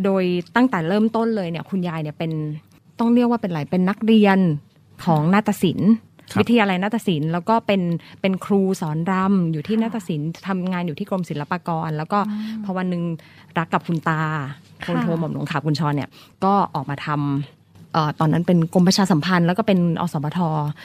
[0.05, 0.25] โดย
[0.57, 2.33] ตั้งแต่เริ่มต้นเลยเนี่ย คุณยายเนี่ยเป็น
[2.99, 4.39] ต้องเรียกว่าเป็นอะไรเป็นนักเรียน
[5.05, 5.93] ของนาฏศิลป์
[6.33, 7.83] ครับวิทยาลัยนาฏศิลป์แล้วก็เป็น
[8.21, 12.19] เป็นครูสอนรำอยู่ที่นาฏศิลป์ทำงานอยู่ที่กรมศิลปากร แล้วก็
[12.65, 13.03] พอวันหนึ่ง
[13.59, 14.21] รักกับคุณตา
[14.85, 16.11] พลโทหม่อมหลวงขาคุณชรเนี่ย
[16.45, 17.64] ก็ออกมาทำเอ่อ
[18.21, 20.39] ตอนนั้นเป็นกรมประชาสัมพันธ์แล้วก็เป็นอสมท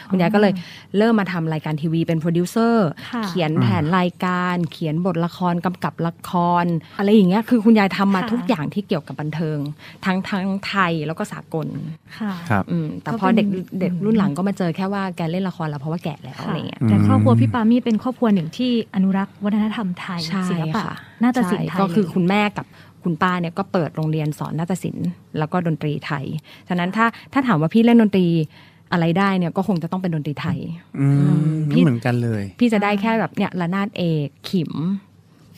[0.10, 0.54] คุณยายก็เลย
[0.98, 6.32] เริ่มมาทำรายการทีวีเป็นโปรดิวเซอร์ค่ะเขียนแผนรายการ เขียนบทละครกำกับละค
[6.64, 6.66] ร
[7.00, 9.58] อะไรอย่างเงี้ยคือคุณยายทำมาค่ะทุกอย่างที่เกี่ยวกับบันเทิง
[10.06, 11.68] ทั้งทั้งไทยแล้วก็สากล
[12.20, 22.66] ค่ะครับอืมแต่ก็พอเด็กเป็นเด็กรุ่นหลังก็มาเจอแค่ว่าแกเล่นละครแล้วเพราะว่าแก่แล้วอะไรเงี้ยแต่ครอบครัวพี่ปามี่เป็นครอบครัวหนึ่งที่อนุรักษ์วัฒนธรรมไทยใช่ศิลปะค่ะนาฏศิลป์ไทใช่ก็คือเลยคุณแม่กับ
[23.04, 26.26] คุณป้าเนี่ยก็เปิดโรงเรียนสอนนาฏศิลป์แล้วก็ดนตรีไทย
[26.70, 28.28] ฉะนั้นถ้าถ้าถามว่าพี่เล่นดนตรี
[28.92, 30.58] อะไรได้เนี่ยก็คงจะต้องเป็นดนตรีไทย
[31.00, 31.08] อื
[31.54, 34.74] มพี่เหมือนกันเลย พี่จะได้แค่แบบเนี่ยระนาดเอกขิม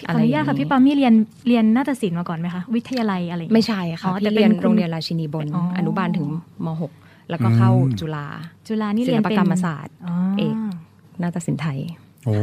[0.08, 1.14] ขออนุญาตค่ะพี่ปามี่เรียน
[1.48, 6.28] เรียนนาฏศิลป์มาก่อนไหมคะวิทยาลัยอะไรอย่างเงี้ยไม่ใช่ค่ะอ๋อแต่พี่เป็นเรียนคุณโรงเรียนราชินีบนอ๋อออนุบาลถึง
[6.66, 8.26] ม .6 แล้วก็เข้าอืมจุฬา
[8.68, 10.56] จุฬานี่เรียนเป็นศิลปกรรมศาสตร์อ๋อเอก
[11.22, 11.80] นาฏศิลป์ไทย
[12.26, 12.36] โอ้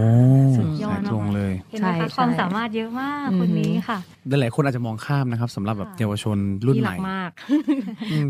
[0.57, 7.31] สุดยอดสายตรงเลยเห็นไหมใช่คะใช่ความสามารถเยอะมากอืมคนนี้ค่ะหลายๆคนอาจจะมองข้ามนะครับสำหรับแบบค่ะเยาวชนรุ่นใหม่ พี่รักมาก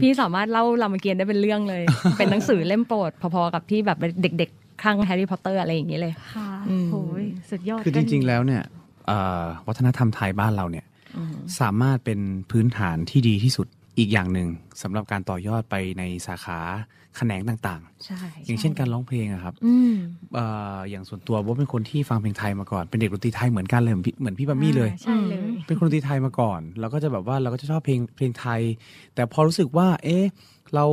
[0.01, 1.83] พี่สามารถเล่ารามเกียรติ์ได้เป็นเรื่องเลย
[2.19, 8.63] เป็นหนังสือเล่มโปรดพอๆกับที่แบบเด็กๆคลั่งแฮร์รี่พอตเตอร์อะไรอย่างนี้เลยค่ะอืมโอ้ยสุดยอดคือจริง ๆ แล้วเนี่ย
[9.07, 10.85] เอ่อวัฒนธรรมไทยบ้านเราเนี่ย
[11.61, 13.67] สามารถเป็นพื้นฐานที่ดีที่สุด
[13.99, 14.49] อีกอย่างหนึ่ง
[14.83, 16.59] สำหรับการต่อยอดไปในสาขา
[17.19, 19.95] แขนงต่างใช่ๆอย่างเช่นการร้องเพลงอะครับอืม
[20.35, 28.61] เอ่ออย่างส่วนตัวว่าเป็นคนที่ฟังเพลงไทยมาก่อน เป็นเด็กดนตรีไทยเหมือนกันเลยเหมือนพี่เหมือนพี่ปามี่เลยใช่เลยเป็นคนดนตรีไทยมาก่อนเราก็จะแบบว่าเราก็จะชอบเพลงเพลงไทย
[29.15, 30.25] แต่พอรู้สึกว่า เอ๊ะ
[30.75, 30.87] เรา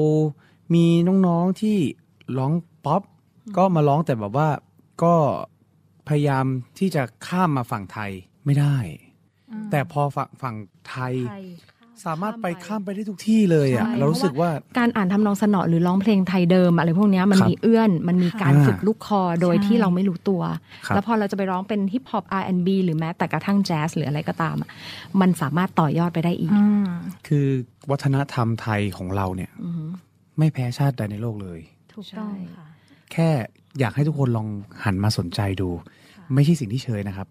[0.73, 0.85] มี
[1.27, 1.77] น้องๆที่
[2.37, 2.53] ร้อง
[2.85, 3.01] ป๊อป
[3.57, 4.49] ก็มาร้องแต่แบบว่า
[5.03, 5.15] ก็
[6.07, 6.45] พยายาม
[6.79, 8.11] ที่จะข้ามมาฝั่งไทย
[8.45, 8.77] ไม่ได้
[9.71, 10.55] แต่พอฝั่งฝั่ง
[10.89, 11.45] ไทยไทย
[12.05, 20.41] สามารถไปข้ามไปได้ทุกที่เลยอะใช่เรารู้สึกว่าการอ่านทำนองสนอหรือร้องเพลงไทยเดิมอะไรพวกเนี้ยมันครับมีเอื้อน มันมีการอ่าฝึกลูกคอโดยใช่ที่เราไม่รู้ตัว
[20.87, 24.69] ครับแล้วพอเราจะไปร้องเป็นฮิปฮอป R&B หรือแม้แต่กระทั่งแจ๊สหรืออะไรก็ตามอะ
[25.21, 26.91] มันสามารถต่อยอดไปได้อีกอ่า
[27.27, 27.45] คือ
[27.91, 29.89] วัฒนธรรมไทยของเราเนี่ยอือหือ
[30.37, 31.59] ไม่แพ้ชาติใดในโลกเลย
[31.93, 32.65] ถูกต้องใช่ค่ะ
[33.11, 33.29] แค่
[33.79, 34.47] อยากให้ทุกคนลอง
[34.83, 35.69] หันมาสนใจดู
[36.33, 37.27] ไม่ใช่สิ่งที่เชยนะครับ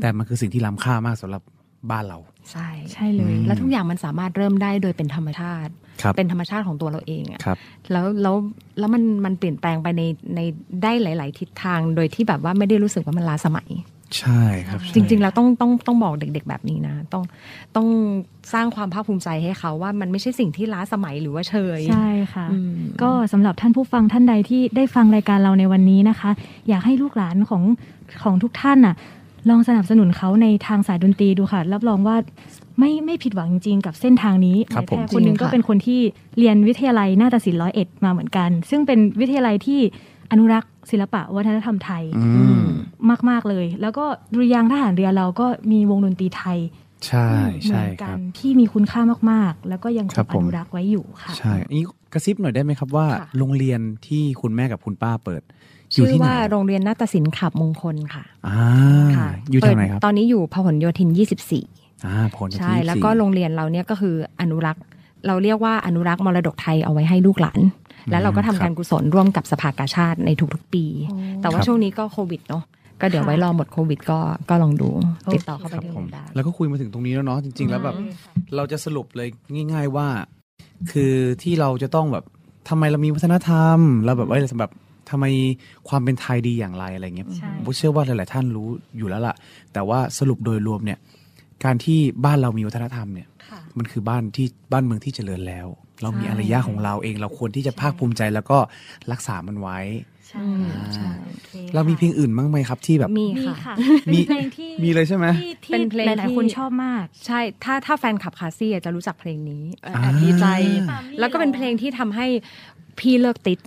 [0.00, 1.42] แต่มันคือสิ่งที่ล้ำค่ามากสำหรับ
[1.90, 2.18] บ้านเรา
[2.52, 5.72] ใช่ใช่เลยอืมแล้วทุกอย่างมันสามารถเริ่มได้โดยเป็นธรรมชาติ
[6.02, 7.58] ครับ เป็นธรรมชาติของตัวเราเองอะครับ
[7.92, 8.34] แล้วแล้ว
[8.78, 10.02] แล้วมันมันเปลี่ยนแปลงไปใน
[10.34, 10.40] ใน
[10.82, 13.68] ได้หลาย ๆ ทิศทางโดยที่แบบว่าไม่ได้รู้สึกว่ามันล้าสมัย
[14.18, 17.22] ใช่ครับจริง ๆ แล้วต้องต้องต้องบอกเด็ก ๆ แบบนี้นะ ต้อง
[17.76, 17.86] ต้อง
[18.52, 26.30] สร้างความภาคภูมิใจให้เขาว่ามันไม่ใช่สิ่งที่ล้าสมัยหรือว่าเชย ใช่ค่ะ อืม ก็สำหรับท่านผู้ฟังท่านใดที่ได้ฟังรายการเราในวันนี้นะคะ
[26.68, 27.62] อยากให้ลูกหลานของ
[28.22, 28.94] ของทุกท่านน่ะ
[29.48, 32.16] ลองสนับสนุนเขาในทางสายดนตรีดูค่ะ รับรองว่า
[32.78, 36.00] ไม่ไม่ผิดหวังจริงๆกับเส้นทางนี้ครับผมแพรคนหนึงจริงก็ค่ะเป็นคนที่
[36.38, 39.80] เรียนวิทยาลัยนาฏศิลป์ร้อยเอ็ดมาเหมือนกัน ซึ่งเป็นวิทยาลัยที่
[40.30, 42.66] อนุรักษ์ศิลปะวัฒนธรรมไทยอืม
[43.30, 46.58] มาก ๆ เลย แล้วก็ดุริยางค์ทหารเรือเราก็มีวงดนตรีไทย
[47.06, 47.28] ใช่
[47.64, 49.00] เหใช่มือนคกัรับที่มีคุณค่า
[49.30, 55.54] มากๆ แล้วก็ยังคครับงผอมนุรักษ์ไว้อยู่ค่ะ ใช่อันนี้กระซิบหน่อยได้ไหมครับว่าค่ะโรงเรียนที่คุณแม่กับคุณป้าเปิดอยู่
[55.96, 58.58] ชื่อที่ไหนว่าโรงเรียนนาฏศิลป์ขับมงคลค่ะอ่า
[59.16, 61.08] ค่ะอยู่แถวไหนครับเปิดตอนนี้อยู่พหลโยธิน
[61.58, 64.82] 24อ่าผลใช่แล้วก็โรงเรียนเราเนี่ยก็คืออนุรักษ์
[65.26, 67.60] เราเรียกว่าอนุรักษ์มรดกไทยเอาไว้ให้ลูกหลาน
[68.10, 72.62] แล้วเราก็ทำการกุศลร่วมกับสภากาชาติในทุกๆปีโอ้แต่ว่าช่วงนี้ก็โควิดเนาะ
[73.00, 74.18] ก็เดี๋ยวไว้รอหมดโควิดก็
[74.48, 74.88] ก็ลองดู
[75.24, 77.94] โอเคติดต่อเข้าไปครับที่ผมโรงเรียนได้แล้วก็คุยมาถึงตรงนี้แล้วเนาะจริง ๆ แล้วแบบ
[78.56, 79.28] เราจะสรุปเลย
[79.72, 80.08] ง่าย ๆว่า
[80.92, 82.24] คือที่เราจะต้องแบบ
[82.68, 84.72] ทำไมเรามีวัฒนธรรมเราแบบว่าแบบ
[85.10, 85.24] ทำไม
[85.88, 89.34] ความเป็นไทยดีอย่างไรอะไรเงี้ยใช่ผมเชื่อว่าหลาย ๆ ท่านรู้อยู่แล้วล่ะ
[89.72, 90.98] แต่ว่าสรุปโดยรวมเนี่ย
[91.64, 95.66] การที่บ้านเรามีวัฒนธรรมเนี่ยค่ะมันคือบ้านที่บ้านเมืองที่เจริญแล้ว
[96.02, 98.58] เรามีใช่อารยะของเราเอง เราควรที่จะภาคภูมิใจแล้วก็
[99.12, 99.78] รักษามันไว้
[100.28, 100.44] ใช่
[100.94, 103.74] ใช่โอคเรามีเพลงอื่นบ้างไหมครับที่แบบมีมีค่ะค่ะ
[104.12, 110.46] มีเพลงที่มีเลยใช่ไหมที่เป็นที่เพลงหลายที่ๆคนชอบมาก ใช่ถ้าถ้าแฟนคลับคาซี่อะจะรู้จักเพลงนี้เอ่ออ่าแอบดีใจ
[110.90, 112.26] ปามี่แล้วก็เป็นเพลงที่ทำให้
[113.00, 113.58] พี่เลิกติด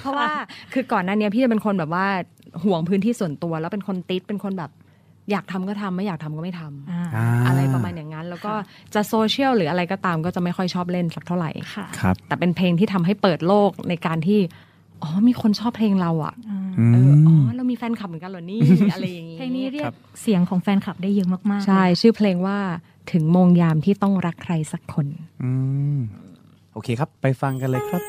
[0.00, 0.30] เพราะว่า
[0.72, 2.06] คือก่อนหน้านี้พี่จะเป็นคนแบบว่า
[2.64, 4.70] ห่วงพื้นที่ส่วนตัว แล้วเป็นคนติดเป็นคนแบบ
[5.30, 8.52] อยากทำก็ทำไม่อยากทำก็ไม่ทำอ่าอ่าอะไรประมาณอย่างนั้น แล้วก็
[8.94, 14.40] จะโซเชียลหรืออะไรก็ตามก็จะไม่ค่อยชอบเล่นสักเท่าไหร่ค่ะครับ แต่เป็นเพลงที่ทำให้เปิดโลกในการที่
[15.02, 18.60] อ๋อมีคนชอบเพลงเราอะอ่าอืเอออ๋อมเรามีแฟนคลับเหมือนกันเหรอนี่
[18.92, 22.58] อะไรอย่างนี้เพลงนี้เรียครักบเสียงของแฟนคลับได้เยอะมากๆ ใช่เลยชื่อเพลงว่า
[23.12, 25.06] ถึงโมงยามที่ต้องรักใครสักคน
[25.42, 25.52] อื
[25.96, 25.98] ม
[26.72, 28.02] โอเคครับ ไปฟังกันเลยครับ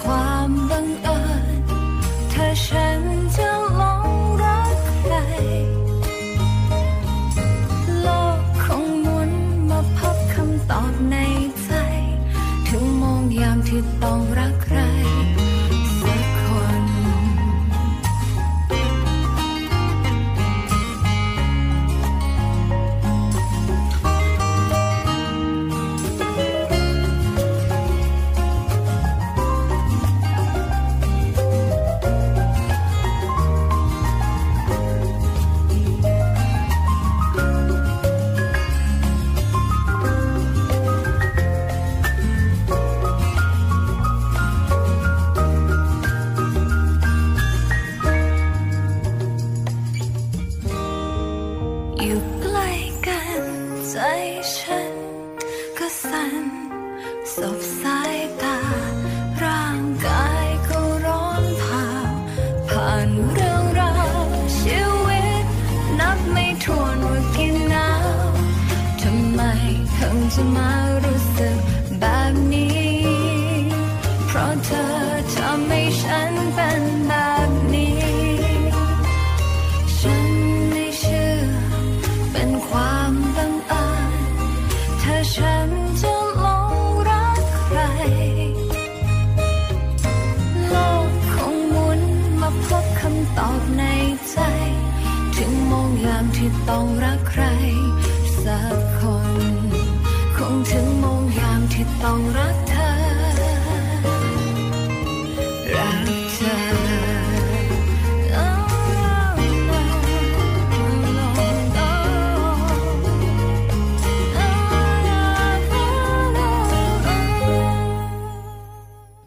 [0.00, 0.87] ความบัง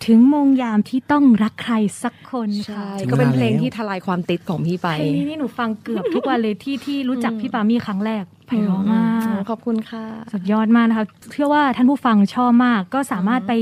[0.06, 13.54] ถึงโมงยามที่ต้องรักใครสักคนใช่ค่ะก็เป็นเพลงที่ทลายความติดของพี่ไป เพลงนี้นี่หนูฟังเกือบทุกวันเลยที่ที่รู้จักพี่ปามี่ครั้งแรกไพเราะมาก ขอบคุณค่ะ สุดยอดมากนะคะเชื่อว่าท่านผู้ฟังชอบมาก ก็สามารถไป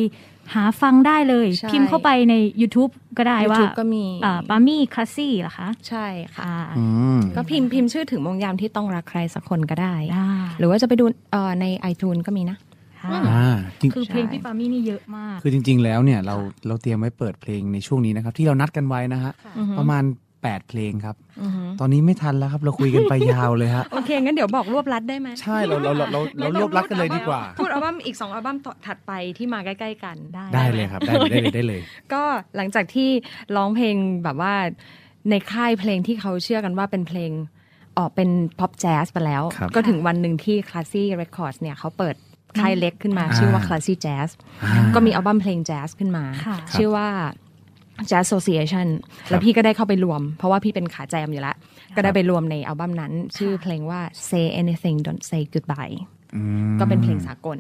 [0.56, 4.04] หาฟังได้เลย ใช่ พิมพ์เข้าไปใน YouTube ก็ได้ว่า YouTube ก็มี
[4.50, 6.86] ปามี่คลาสซี่เหรอคะใช่ค่ะ ค่ะอื
[7.18, 12.69] ม ก็พิมพ์พิมพ์ชื่อถึงมงยามที่ต้องรักใครสักคนก็ได้ ได้หรือว่าจะไปดูเอ่อใน iTunes ก็มีนะค่ะ
[13.30, 13.48] อ่า
[13.80, 16.36] จริงคือเพลงพี่ปามี่นี่เยอะมาก คือจริง ๆ แล้วเนี่ยเรา
[16.68, 20.04] เราเตรียมไว้เปิดเพลงในช่วงนี้นะครับ ที่เรานัดกันไว้นะฮะอือฮึประมาณ
[20.42, 31.82] 8เพลงครับอือฮึตอนนี้ไม่ทันแล้วครับ เราคุยกันไปยาวเลยฮะ โอเค งั้นเดี๋ยวบอกรวบรัดได้ไหม ใช่ เราเราเราเราเรารวบรัดกันเลยดีกว่า พูดอัลบั้มอีกสองอัลบั้มต่อถัดไปที่มาใกล้ๆกันได้ ได้เลยครับได้เลยได้เลยได้เลย
[32.14, 32.24] ก็
[32.56, 33.10] หลังจากที่
[33.56, 34.54] ร้องเพลงแบบว่า
[35.30, 37.32] ในค่ายเพลงที่เขาเชื่อกันว่าเป็นเพลง
[37.98, 38.30] ออกเป็น
[38.60, 42.16] พ็อปแจ๊สไปแล้วครับก็ถึงวันหนึ่งที่ Classy Records เนี่ยเขาเปิด
[42.60, 44.30] ค่ายเล็กขึ้นมาอ่าชื่อว่า Classy Jazz
[44.64, 47.08] อ่าก็มีอัลบั้มเพลงแจ๊สขึ้นมาค่ะชื่อว่า
[48.10, 48.88] Jazz Association
[49.30, 51.56] แล้วพี่ก็ได้เข้าไปรวม เพราะว่าพี่เป็นขาแจมอยู่แล้ว
[51.96, 55.98] ก็ได้ไปรวมในอัลบั้มนั้น ชื่อเพลงว่า Say Anything Don't Say Goodbye
[56.36, 56.42] อื
[56.72, 57.60] มก็เป็นเพลงสากล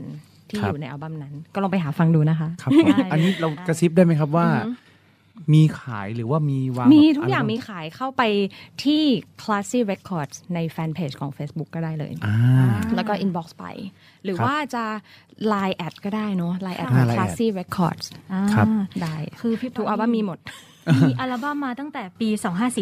[0.49, 4.47] ที่ครัอบยู่ในอัลบั้มนั้น ก็ลองไปหาฟังดูนะคะ ครับผมอันนี้เรากระซิบได้ไหมครับว่า
[5.53, 8.21] มีขายหรือว่ามีวางมีทุกอย่างลบั้มีขายเข้าไป
[8.83, 9.03] ที่
[9.41, 12.35] Classy Records ในแฟนเพจของ Facebook ก็ได้เลยอ่า
[12.95, 13.65] แล้วก็ inbox ไป
[14.23, 14.85] หรือครับว่าจะ
[15.53, 18.67] Line แอดก็ได้เนอะ Line แอดของอ่า Line Classy Records อ่าครับ
[19.01, 20.39] ได้คือพี่ทุกอัลบั้มมีหมด
[20.97, 22.29] มีอัลบั้มมาตั้งแต่ปี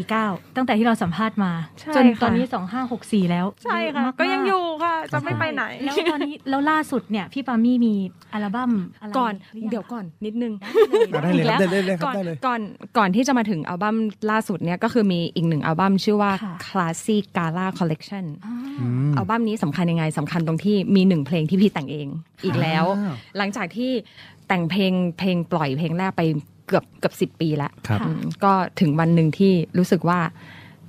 [0.01, 2.45] 2549 ตั้งแต่ที่เราสัมภาษณ์มาใช่จนค่ะตอนนี้
[2.87, 7.93] 2564 แล้วเยมากๆก็ยังอยู่ค่ะ จะไม่ไปไหน แล้วตอนนี้แล้วล่าสุดเนี่ย พี่ปามี่มี
[8.33, 10.53] อัลบั้มอะไรก่อนหรือยังเดี๋ยวก่อนนิดนึง
[11.23, 12.61] ได้เลยครับอีกได้เลยได้เลยครับก่อนได้เลยก่อน
[12.97, 13.95] ก่อนที่จะมาถึงอัลบั้ม
[14.31, 22.07] ล่าสุดเนี่ยก็คือมีอีกหนึ่งอัลบั้มชื่อว่าค่ะ Classy Gala Collection อ่าอืมอัลบั้มนี้สำคัญยังไงสำคัญตรงที่มีหนึ่งเพลงที่พี่แต่งเอง
[22.43, 23.91] อีกแล้วอ่าหลังจากที่
[24.47, 26.21] แต่งเพลงเพลงปล่อยเพลงแรกไป
[26.67, 30.19] เกือบเกือบสิบปีแล้วครับอืมก็ถึงวันหนึ่งที่รู้สึกว่า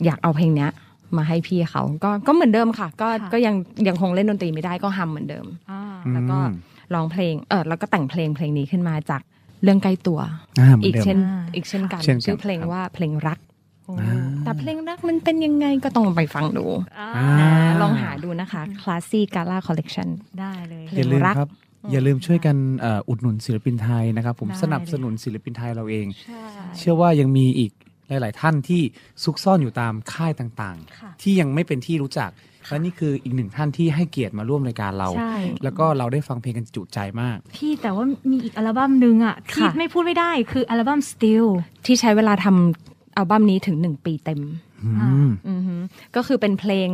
[0.04, 0.70] อยากเอาเพลงเนี้ย
[1.16, 3.54] มาให้พี่เขาก็ก็เหมือนเดิมค่ะ ก็ค่ะก็ยัง
[3.88, 6.54] ยังคงเล่นดนตรีไม่ได้ก็ฮัมเหมือนเดิมอ่าแล้วก็อืม
[6.94, 9.22] ร้องเพลงเออแล้วก็แต่งเพลงเพลงนี้ขึ้นมาจาก
[9.62, 10.20] เรื่องใกล้ตัว
[10.60, 13.38] อ่าเหมือนอีกเดิมเช่นอ่าอีกเช่นกันเช่นกันชื่อเพลงครับว่าเพลงรัก
[13.84, 14.14] โอ้อ่า
[14.44, 16.64] แต่เพลงรักมันเป็นยังไงก็ต้องไปฟังดู
[16.98, 17.08] อ่า
[17.40, 17.50] อ่า
[17.80, 20.08] ลองหาดูนะคะ Classy Gala Collection
[20.40, 21.50] ได้เลยเพลอย่างลืมรักครับ
[21.92, 26.42] อย่าลืมช่วยกันเอ่ออุดหนุนศิลปินไทยนะครับ ผมได้สนับสนุนศิลปินไทยเราเองใช่
[26.78, 27.72] เชื่อว่ายังมีอีก
[28.08, 28.82] หลาย ๆ ท่านที่
[29.24, 32.30] ซุกซ่อนอยู่ตามค่ายต่างค่ะๆที่ยังไม่เป็นที่รู้จัก
[32.68, 41.46] และนี่คืออีกหนึ่งท่านที่ให้เกียรติมาร่วมรายการเราใช่แล้วก็เราได้ฟังเพลงกันจุใจมาก พี่แต่ว่ามีอีกอัลบั้มหนึ่งอะที่ค่ะไม่พูดไม่ได้คืออัลบั้ม Still
[41.86, 44.40] ที่ใช้เวลาทำอัลบั้มนี้ถึงหนึ่งปีเต็ม
[44.84, 44.90] อื
[45.28, 45.76] มอือฮึ
[46.16, 46.88] ก็คือเป็นเพลง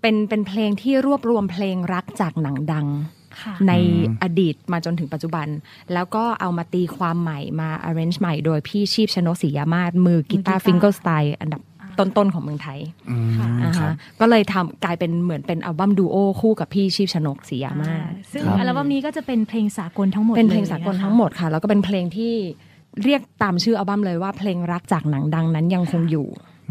[0.00, 3.21] เป็นเป็นเพลงที่รวบรวมเพลงรักจากหนังดังค่ะ
[3.68, 5.46] ในอืมอดีตมาจนถึงปัจจุบัน
[5.92, 11.62] แล้วก็เอามาตีความใหม่มา arrange ใหม่โดยพี่ชีพชนกศรียามาศมือกีตาร์ fingerstyle อันดับ
[11.98, 12.78] ต้นๆของเมืองไทย
[13.10, 13.30] อืม
[13.62, 22.34] อ่าครัฮะบก็เลยทำกลายเป็นเหมือนเป็นอัลบั้มดูโอคู่กับพี่ชีพชนกศรียามาศซึ่งครับอัลบั้มนี้ก็จะเป็นเพลงสากลทั้งหมดเป็นเพลงยสากลนะคะทั้งหมดค่ะ แล้วก็เป็นเพลงที่
[23.04, 26.26] เรียกตามชื่ออัลบั้มเลยว่าเพลงรักจากหนังดังนั้นยังคงอยู่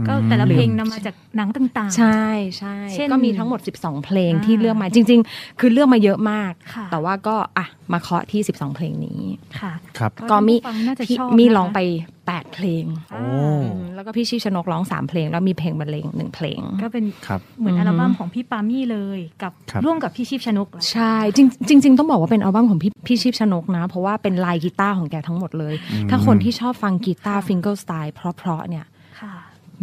[0.07, 2.25] ก็แต่ละเพลงนำมาจากหนังต่างๆ ใช่
[2.57, 9.21] ใช่เช่นก็มีทั้งหมด 12 เพลงอ่าที่เลือกมาจริง ๆ คือเลือกมาเยอะมากค่ะแต่ว่าก็อะมาเคาะที่ 12 เพลงนี้
[9.59, 11.79] ค่ะครับก็มีท่านผู้ฟังน่าจะพี่ชอบมีนะคะร้องไป
[12.21, 13.21] 8 เพลงโอ้
[13.63, 21.39] อืมแล้วก็พี่ชีพชนกร้อง 3 เพลง แล้วมีเพลงบรรเลงหนึ่งเพลง ก็เป็นครับเหมือนอือฮึอัลบั้มของพี่ปามี่เลยกับครับร่วมกับพี่ชีพชนกเหรอใช่จ
[21.69, 25.75] ริงจริงๆต้องบอกว่าเป็นอัลบั้มของพี่พี่ชีพชนกนะ เพราะว่าเป็นลายกีตาร์ของแกทั้งหมดเลย
[26.09, 28.90] ถ้าคนที่ชอบฟังกีตาร์ fingerstyle เพราะๆเนี่ยค่ะ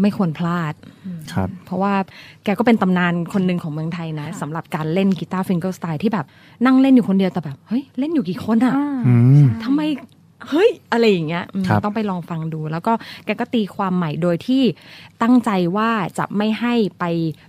[0.01, 0.75] ไม่ควรพลาด
[1.33, 1.95] ครับเพราะว่า
[2.45, 6.27] แกก็เป็นตำนานคนหนึ่งของเมืองไทยนะสำหรับการเล่นกีตาร์ fingerstyle ที่แบบ
[6.67, 9.83] นั่งเล่นอยู่คนเดียวแต่แบบเฮ้ยเล่นอยู่กี่คนอะอ่าอืมทำไม
[10.49, 12.93] เฮ้ย อะไรอย่างเงี้ยอืมครับต้องไปลองฟังดู แล้วก็
[13.25, 14.63] แกก็ตีความใหม่โดยที่
[15.23, 17.05] ตั้งใจว่าจะไม่ให้ไป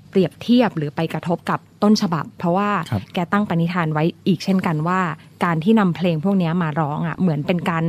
[0.09, 4.99] เปรียบเทียบหรือไปกระทบกับต้นฉบับ เพราะว่าครับแกตั้งปณิธานไว้อีกเช่นกันว่า
[5.45, 7.83] การที่นำเพลงพวกเนี้ยมาร้องอะเหมือนเป็นการ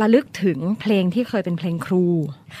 [0.00, 2.04] ระลึกถึงเพลงที่เคยเป็นเพลงครู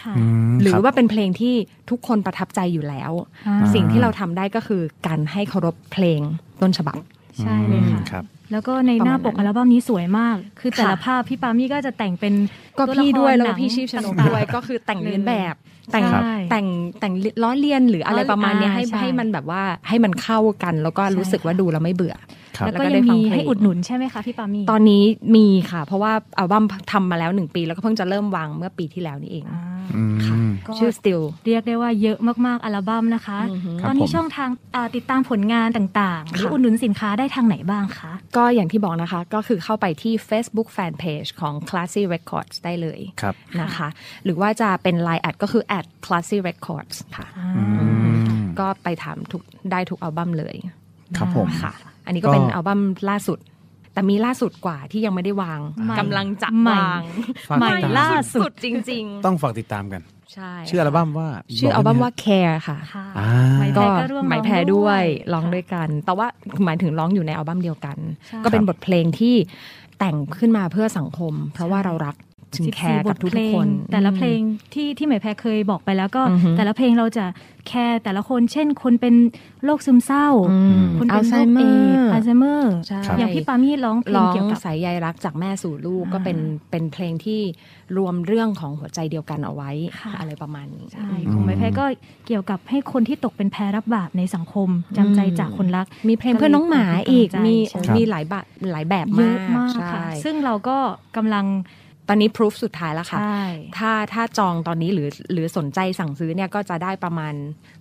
[0.00, 1.54] ค่ะอืมหรืคอบว่าเป็นเพลงที่
[1.90, 3.12] ทุกคนประทับใจอยู่แล้ว
[3.46, 6.20] อ่าสิ่งที่เราทำได้ก็คือการให้เคารพเพลง
[6.62, 6.98] ต้นฉบับ
[7.40, 12.34] ใช่เลยค่ะครับแล้วก็ในหน้าปกประมาณนั้นอัลบั้มนี้สวยมาก คือแต่ละค่ะภาพพี่ปามี่ก็จะแต่งเป็น
[12.78, 15.54] ก็ตัพี่ละครด้วยแล้วหก็นังพี่ชีพชนกต่างๆด้วยก็คือแต่งเรียนแบบ
[15.92, 16.66] แต่งใช่แต่ง
[17.00, 22.30] แต่งล้อเลียนหรืออะไรล้อประมาณเนี้ยอ่าให้ใช่ให้มันแบบว่าให้มันเข้ากัน แล้วก็ใช่รู้สึกว่าค่ะดูแล้วไม่เบื่อครับ
[22.64, 25.02] แล้วแล้วก็ก็ยังได้ฟังมีเพลงให้อุดหนุนใช่ไหมคะพี่ปามี่ตอนนี้
[25.36, 29.62] มีค่ะ เพราะว่าอัลบั้มทำมาแล้วหนึ่งปี แล้วก็เพิ่งจะเริ่มวางเมื่อปีที่แล้วนี่เองอ่า
[29.96, 30.36] อืมค่ะ
[30.68, 43.88] ก็ชื่อ Still เรียกได้ว่าเยอะมากๆอัลบั้มนะคะอือฮึครับตอนนี้ผมช่องทางอ่าติดตามผลงานต่างๆหรือค่ะอุดหนุนสินค้าได้ทางไหนบ้างคะ ก็อย่างที่บอกนะคะ ก็คือเข้าไปที่ Facebook Fanpage ของ Classy Records ได้เลยครับนะคะ
[44.24, 47.26] หรือว่าจะเป็น Line แอดก็คือ at Classy Records ค่ะ
[47.56, 47.62] อื
[48.38, 49.42] มก็ไปถามทุก
[49.72, 50.56] ได้ทุกอัลบั้มเลย
[51.16, 51.72] ครับผมค่ะ
[52.06, 52.80] อันนี้ก็เป็นก็อัลบั้ม
[53.10, 53.38] ล่าสุด
[53.92, 57.00] แต่มีล่าสุดกว่าที่ยังไม่ได้วางใหม่กำลังจะใหม่วาง
[57.50, 61.28] ฝากใหม่ติดตามล่าสุสุดดจริงต้องฝากติดตามกันๆใช่ชื่ออัลบั้มว่า
[61.58, 66.26] ชื่ออัลบั้มว่า Care ค่ะค่ะอ่าไหมแพก็รก็ร่วมหมายแพรร้องด้วยด้วยร้องด้วยกัน แต่ว่า
[66.64, 67.96] หมายถึงร้องอยู่ในอัลบั้มเดียวกัน
[68.26, 69.34] ใช่ก็เป็นบทเพลงที่
[69.98, 72.14] แต่งขึ้นมาเพื่อสังคม เพราะว่าเรารัก
[72.54, 74.40] ถึงสิบแคสี่ร์บกับททุกเพลๆงคน แต่ละอืมเพลง
[74.74, 77.24] ที่ที่หมายแพรเคยบอกไปแล้วก็อือฮึแต่ละเพลงเราจะ
[77.68, 79.14] แคร์แต่ละคน เช่น คนเป็น
[79.64, 81.62] โรคซึมเศร้าอืมคนเป็นโรค Alzheimer เอ
[81.96, 86.38] ดส์อัลไซเมอร์ใช่อย่างพี่ปามี่ร้องเพลร้งองเกี่ยวกับสายใยรักจากแม่สู่ลูกอ่าก็เป็น
[86.70, 87.40] เป็นเพลงที่
[87.96, 89.70] รวมเรื่องของหัวใจเดียวกันเอาไว้
[90.00, 91.84] ค่ะอะไรประมาณนี้ใช่ของหมายแพรก็
[92.26, 100.76] เกี่ยวกับให้คนที่ตกเป็นแพรรับบาปในสังคมจำใจจากคนรัก มีเพลงเพื่อนน้องหมาอีกก็เลยมีเป็นกำลังใจมีหลายแบบหลายแบบเยมาอะกมากใช่ค่ะซึ่งเราก็
[101.16, 101.46] กำลัง
[102.08, 103.42] ตอนนี้พ o ูฟสุดท้ายแล้วค่ะใช่
[103.78, 107.32] ถ้าถ้าจองตอนนี้หรือหรือสนใจสั่งซื้อเนี่ยก็จะได้ประมาณ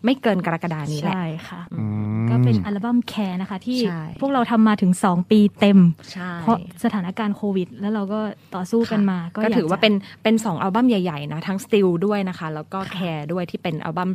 [0.05, 1.83] ไม่เกินกรกฎานี้แหละ ใช่ค่ะอื
[2.23, 5.79] มก็เป็นอัลบั้มแคร์นะคะ ที่ใช่พวกเราทำมาถึง 2 ปีเต็ม
[6.13, 8.19] ใช่เพราะสถานการณ์โควิด แล้วเราก็
[8.55, 14.11] ต่อสู้กันมา ก็ก็ยถือว่าจะเป็นเป็นสองอัลบั้มใหญ่ๆนะ ทั้ง Still ด้วยนะคะ แล้วก็ Care ด้วยที่เป็นอัลบั้ม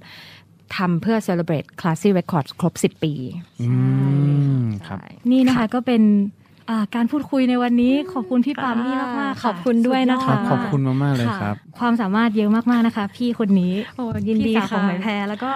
[0.76, 3.12] ทำเพื่อ celebrate Classy Records ครบ 10 ปี
[3.62, 3.70] อื
[4.62, 6.39] มครับใช่ นี่นะคะก็เป็นอ่า
[6.94, 15.50] การพูดคุยในวันนี้ขอบคุณพี่ปามี่มากมากๆขอบคุณด้วยนะคะครับขอบคุณมากๆเลยครับ ความสามารถเยอะมากๆนะคะ พี่คนนี้โอ้ยินดีพี่สาวของค่ะหมายแพรแล้วก็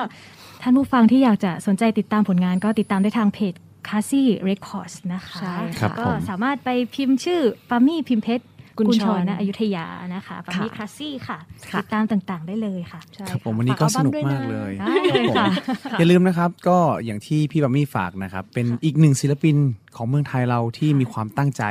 [0.62, 3.54] ท่านผู้ฟังที่อยากจะสนใจติดตามผลงานก็ติดตามได้ทางเพจ
[3.88, 7.40] c a s s y Records นะคะใช่ครับก็ผมสามารถไปพิมพ์ชื่อ
[7.70, 8.44] ปามี่พิมพ์เพชร
[8.78, 11.38] กุญชรณอยุธยานะคะปามี่ค่ะคลาสซี่ค่ะ
[11.70, 19.56] ค่ะติดตามต่างๆได้เลยค่ะใช่ครับผมค่ะวันนี้ก็ฝสนุกอัลบั้มากด้วยนะเลยได้เลยค่ะผมอย่าลืมนะครับ ก็อย่างที่พี่บัมมี่ฝากนะครับ เป็นอีกหนึ่งศิลปิน
[19.96, 21.62] ของเมืองไทยเราที่มีความตั้งใจ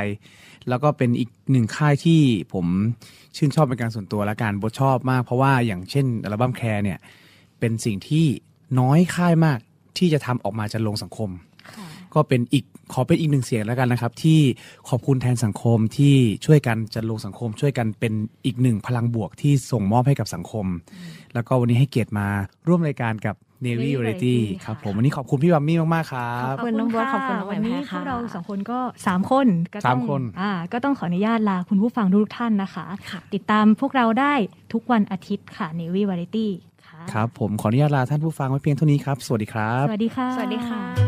[0.68, 2.20] แล้วก็เป็นอีกหนึ่งค่ายที่
[2.52, 2.66] ผม
[3.36, 6.98] ชื่นชอบเป็นการส่วนตัวและการบทชอบมาก เพราะว่าอย่างเช่นอัลบั้มแคร์เนี่ย
[7.60, 8.26] เป็นสิ่งที่
[8.80, 9.58] น้อยค่ายมาก
[9.98, 11.30] ที่จะทำออกมาจะลงสังคม
[12.14, 14.40] ก็เป็นอีก ขอเป็นอีกหนึ่งเสียงแล้วกันนะครับ ที่
[14.88, 16.14] ขอบคุณแทนสังคมที่
[16.46, 18.12] ช่วยกันจัดลงสังคม ช่วยกันเป็น
[18.44, 20.66] อีกหนึ่งพลังบวกที่ส่งมอบให้กับสังคม
[21.34, 22.28] แล้วก็วันนี้ให้เกียรติมา
[22.68, 34.34] ร่วมรายการกับ Navy Navy Variety Variety ครับค่ะผมวันนี้ขอบคุณพี่บัมมี่มากๆครับ ขอบคุณน้องบัวขอบคุณน้องวันนี้แหวนแพรพวกเราค่ะสองคนก็สามคนก็ต้องสามคน อ่าก็ต้องขออนุญาตลาคุณผู้ฟังทุกท่านนะคะ ค่ะ ติดตามพวกเราได้
[34.72, 36.48] ทุกวันอาทิตย์ค่ะ Navy Variety
[36.86, 41.03] ค่ะ ครับผมขออนุญาตลาท่านผู้ฟังไว้เพียงเท่านี้ครับ สวัสดีครับ สวัสดีค่ะ สวัสดีค่ะ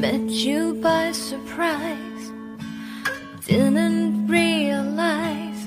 [0.00, 2.30] Met you by surprise.
[3.46, 5.66] Didn't realize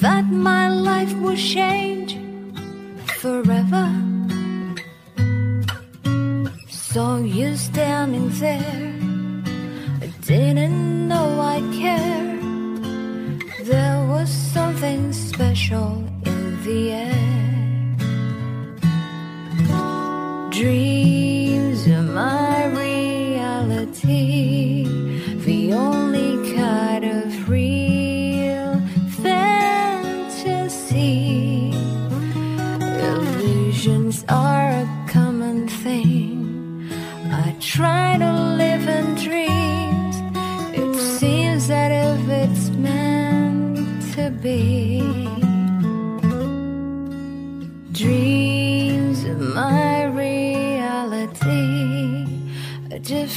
[0.00, 2.16] that my life would change
[3.18, 3.90] forever.
[6.68, 8.94] Saw you standing there.
[10.00, 12.40] I didn't know I cared.
[13.66, 17.31] There was something special in the air.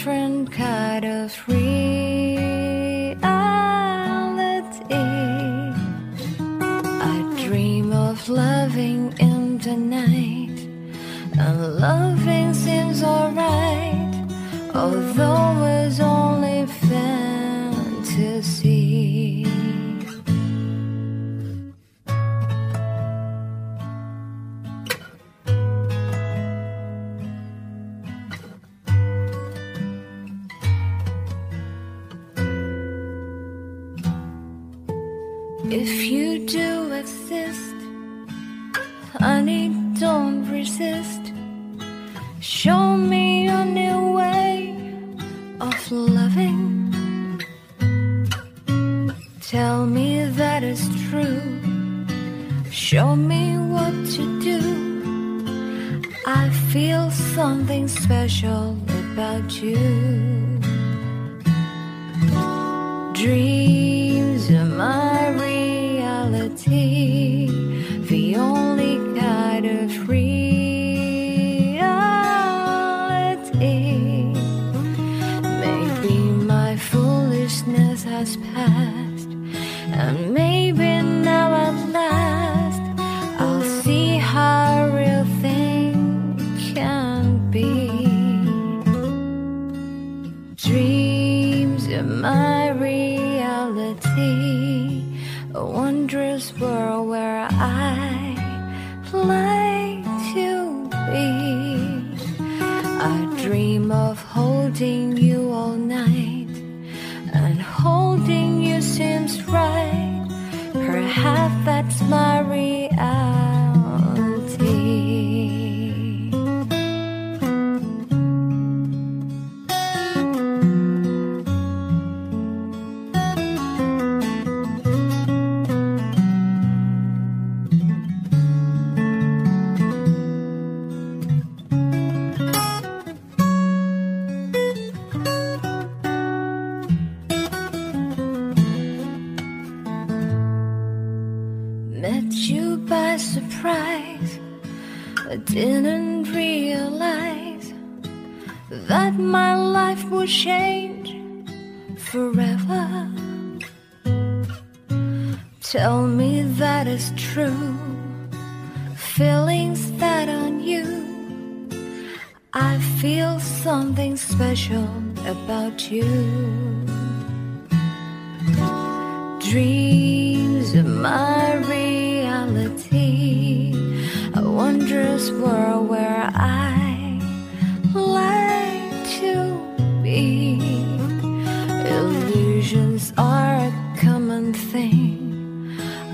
[0.06, 2.15] Different kind of reality.
[52.96, 54.62] Show me what to do.
[56.26, 58.78] I feel something special
[59.12, 60.62] about you.
[63.14, 65.15] Dreams are my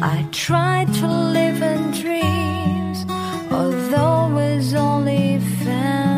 [0.03, 3.05] I try to live in dreams,
[3.51, 6.15] although it's only fantasy.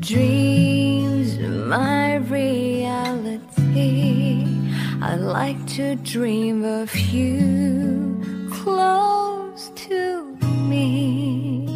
[0.00, 3.42] Dreams my reality.
[5.02, 10.36] I like to dream of you close to
[10.70, 11.68] me.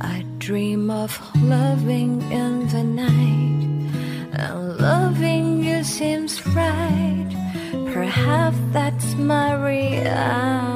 [0.00, 3.35] I dream of loving in the night,
[6.56, 7.28] right.
[7.92, 10.75] Perhaps that's my reality.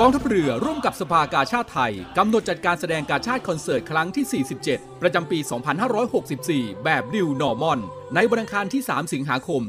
[0.00, 5.38] กองทัพเรือร่วมกับสภากาชาติไทย กำหนดจัดการแสดงกาชาติคอนเสิร์ตครั้งที่ 47 ประจำปี
[6.10, 7.80] 2564 แบบ New Normal
[8.14, 9.62] ในวันอังคารที่ 3 สิงหาคม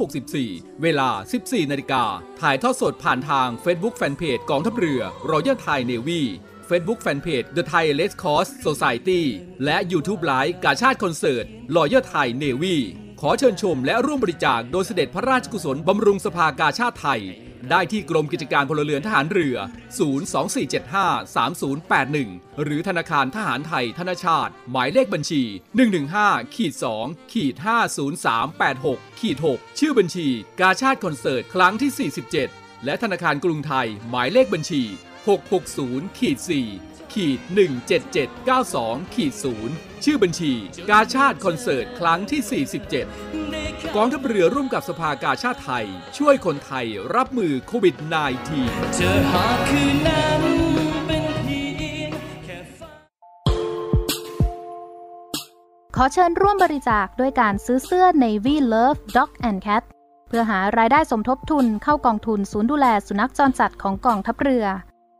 [0.00, 1.08] 2564 เวลา
[1.40, 2.04] 14 นาฬิกา
[2.40, 6.22] ถ่ายทอดสดผ่านทาง Facebook Fanpage กองทัพเรือ Royal Thai Navy
[6.68, 9.22] Facebook Fanpage The Thai Red Cross Society
[9.64, 11.44] และ YouTube Live กาชาดคอนเสิร์ต
[11.76, 12.76] Royal Thai Navy
[13.22, 17.22] ขอเชิญชมและร่วมบริจาคโดยเสด็จพระราชกุศลบำรุงสภากาชาติไทย
[17.70, 19.56] ได้ที่กรมกิจการพลเรือนทหารเรือ
[22.48, 25.42] 024753081 หรือธนาคารทหารไทยธนาชาติ หมายเลขบัญชี
[25.98, 27.54] 115ขีด2ขีด
[28.56, 30.28] 50386ขีด6ชื่อบัญชี
[30.60, 32.10] กาชาติคอนเสิร์ตครั้งที่
[32.44, 34.82] 47 และธนาคารกรุงไทย หมายเลขบัญชี
[35.50, 37.38] 660ขีด4 ขีด
[38.26, 39.32] 17792ขีด
[39.68, 40.52] 0ชื่อบัญชี
[40.90, 42.64] กาชาติคอนเสิร์ตครั้งที่
[43.26, 45.86] 47 กองทัพเรือร่วมกับสภากาชาติไทย
[46.18, 46.86] ช่วยคนไทย
[47.16, 47.96] รับมือโควิด
[48.44, 50.40] -19 เธอหาคืนนั้น
[55.96, 59.82] ขอเชิญร่วมบริจาคด้วยการซื้อเสื้อ Navy Love Dog and Cat
[60.28, 64.66] เพื่อหารายได้สมทบทุนเข้ากองทุนศูนย์ดูแลสุนัขจรจัดของกองทัพเรือ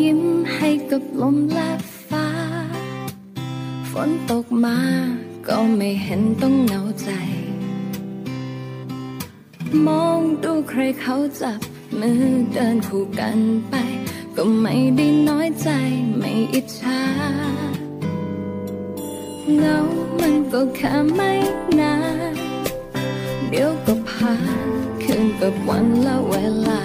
[0.00, 0.22] ยิ้ม
[0.54, 1.70] ให้กับลมและ
[2.08, 2.28] ฟ้า
[3.90, 4.78] ฝนตกมา
[5.48, 7.10] ก็ไม่เห็นต้องเหงาใจ
[9.86, 11.60] มองดูใครเขาจับ
[12.00, 13.38] มือเดินคู่กัน
[13.68, 13.74] ไป
[14.36, 15.70] ก็ไม่ได้น้อยใจ
[16.18, 17.00] ไม่อิจฉา
[19.56, 19.78] เงา
[20.18, 21.32] มันก็แค่ไม่
[21.80, 21.94] นา
[22.32, 22.36] น
[23.48, 24.36] เดี๋ยวก็ผ่า
[24.66, 24.68] น
[25.02, 26.34] คืนกับวันและเว
[26.68, 26.82] ลา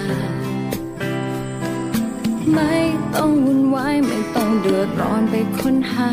[2.52, 2.74] ไม่
[3.14, 6.10] ต้องวุ่นวายไม่ต้องเดือดร้อนไปค้นหา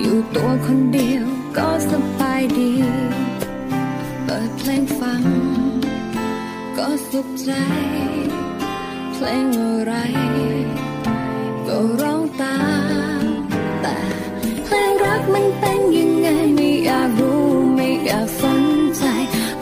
[0.00, 1.24] อยู่ตัวคนเดียว
[1.56, 2.72] ก็สบายดี
[4.24, 5.22] เปิดเพลงฟัง
[6.76, 7.50] ก็สุขใจ
[9.12, 9.92] เพลงอะไร
[11.66, 12.58] ก็ร้องตา
[13.20, 13.22] ม
[13.82, 13.98] แต่
[14.64, 18.62] เพลงรักมันเป็นยังไงไม่อยากรู้ไม่อยากสน
[18.96, 19.04] ใจ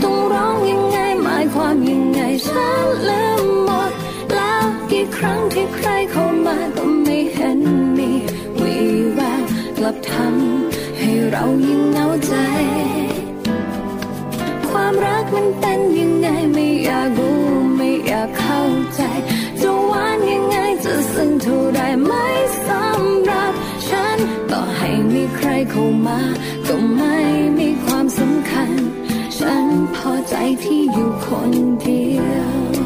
[0.03, 2.94] ต้องร้องยังไงหมายความยังไงฉัน
[5.53, 7.61] ที่ใครเข้ามาก็ไม่เห็น
[7.99, 8.11] มี
[8.61, 8.77] วี
[9.15, 9.43] แวว
[9.77, 12.35] กลับทำให้เรายิ่งเหงาใจ
[14.69, 17.43] ความรักมันเป็นยังไงไม่อยากรู้
[17.77, 18.63] ไม่อยากเข้า
[18.95, 19.03] ใจ
[19.61, 22.27] จะหวานยังไงจะซึ้งเท่าไรไม่
[22.67, 23.53] สำหรับ
[23.89, 24.19] ฉัน
[24.51, 26.21] ต่อให้มีใครเข้ามา
[26.67, 27.17] ก็ไม่
[27.59, 28.71] มีความสำคัญ
[29.39, 32.49] ฉันพอใจที่อยู่คนเดียวแล้
[32.81, 32.84] ว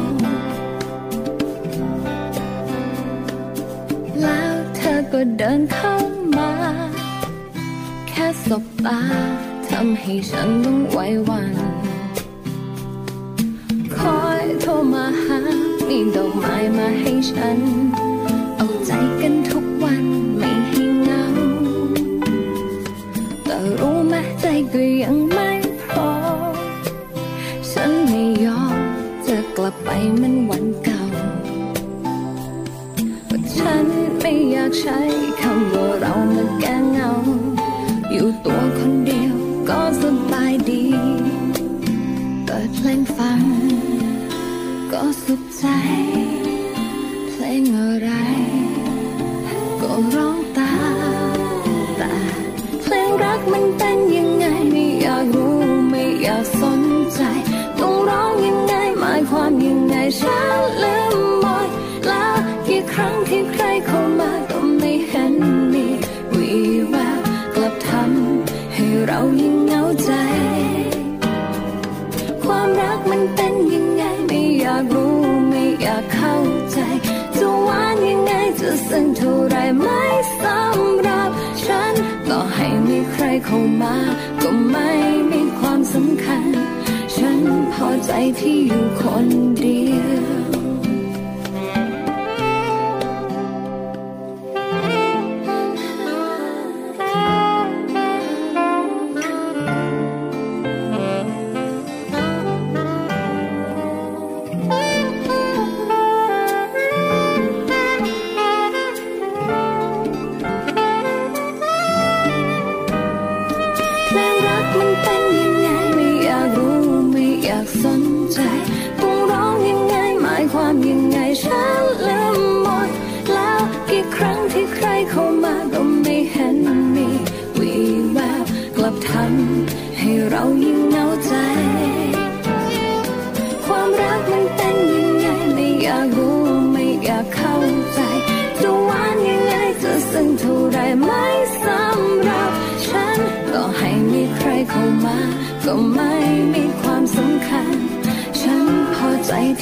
[5.13, 5.95] ก็เดินเข้า
[6.37, 6.51] มา
[8.09, 8.99] แค่สบตา
[9.69, 11.55] ทำให้ฉันต้องไหวหวัน
[13.95, 15.39] คอยโทรมาหา
[15.87, 17.59] มีดอกไม้มาให้ฉัน
[18.57, 18.91] เอาใจ
[19.21, 20.05] กันทุกวัน
[20.37, 21.23] ไม่ให้เหงา
[23.45, 25.49] แต่รู้ไหมใจก็ยังไม่
[25.83, 26.09] พอ
[27.71, 28.77] ฉันไม่ยอม
[29.27, 29.89] จะกลับไป
[30.21, 30.88] มันวันเก่า
[34.59, 34.99] อยากใช้
[35.41, 37.11] คำว่าเรามาแก้เหงา
[38.11, 39.35] อยู่ตัวคนเดียว
[39.69, 40.85] ก็สบายดี
[42.45, 43.41] เปิดเพลงฟัง
[44.91, 45.65] ก็สุขใจ
[47.29, 48.09] เพลงอะไร
[49.81, 50.75] ก็ร้องตา
[51.37, 51.63] ม
[51.97, 52.13] แต่
[52.81, 55.57] เพลงรักมันเป็นยังไงไม่อยากรู้
[55.89, 56.81] ไม่อยากสน
[57.13, 57.21] ใจ
[57.79, 61.67] ต้องร้องยังไงหมายความยังไงฉันลืมหมด
[62.07, 62.35] แล้ว
[62.67, 63.15] กี่ครั้ง
[78.99, 80.03] จะซึ้งเท่าไรไม่
[80.41, 81.29] สำหรับ
[81.63, 81.93] ฉัน
[82.29, 83.95] ต่อให้มีใครเข้ามา
[84.41, 84.91] ก็ไม่
[85.31, 86.45] มีความสำคัญ
[87.15, 87.39] ฉัน
[87.73, 89.27] พอใจที่อยู่คน
[89.59, 89.99] เดีย
[90.47, 90.48] ว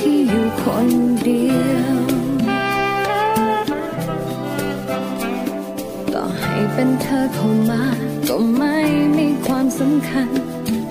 [0.09, 0.87] ที่อยู่คน
[1.23, 1.97] เดียว
[6.13, 7.83] ต่อให้เป็นเธอเข้ามา
[8.27, 8.77] ก็ไม่
[9.17, 10.29] มีความสำคัญ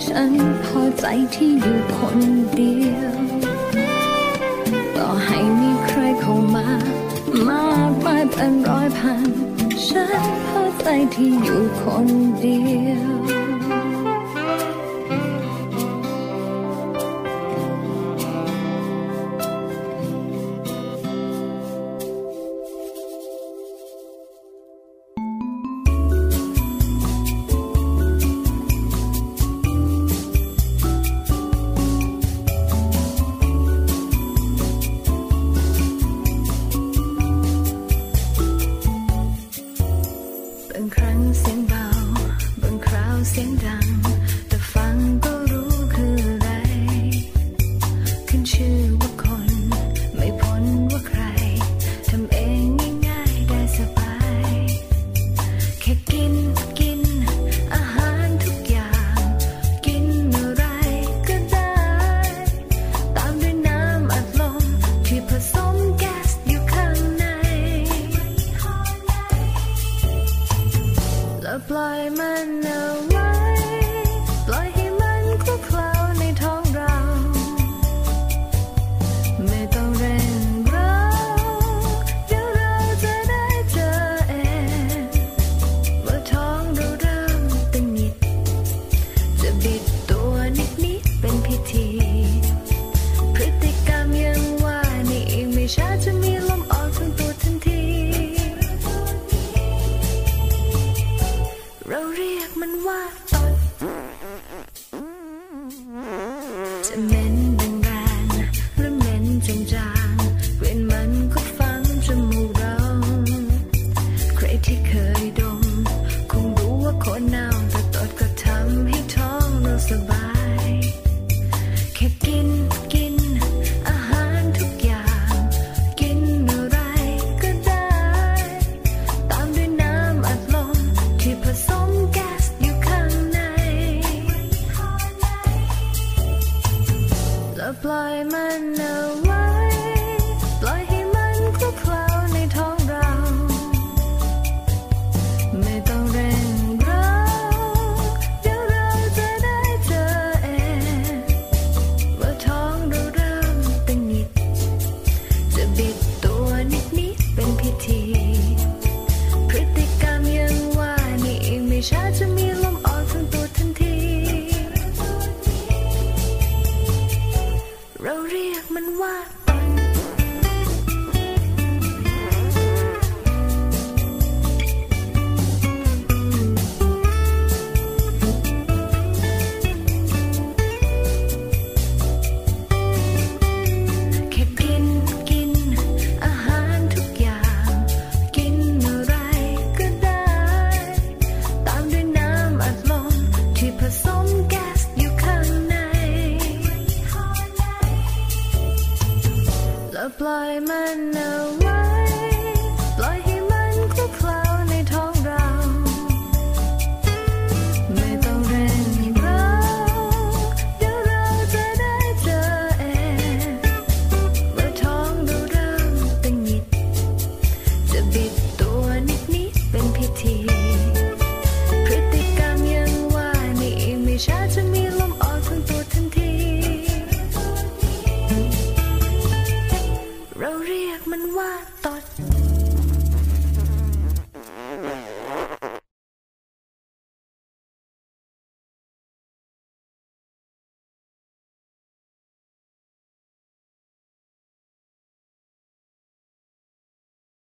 [0.06, 0.30] ฉัน
[0.64, 1.04] พอใจ
[1.34, 2.18] ที่อยู่คน
[2.54, 3.14] เดียว
[4.96, 6.68] ต่อให้มีใครเข้ามา
[7.48, 9.28] มากมายเป็นร้อยพัน
[9.86, 12.08] ฉันพอใจที่อยู่คน
[12.40, 13.45] เดียว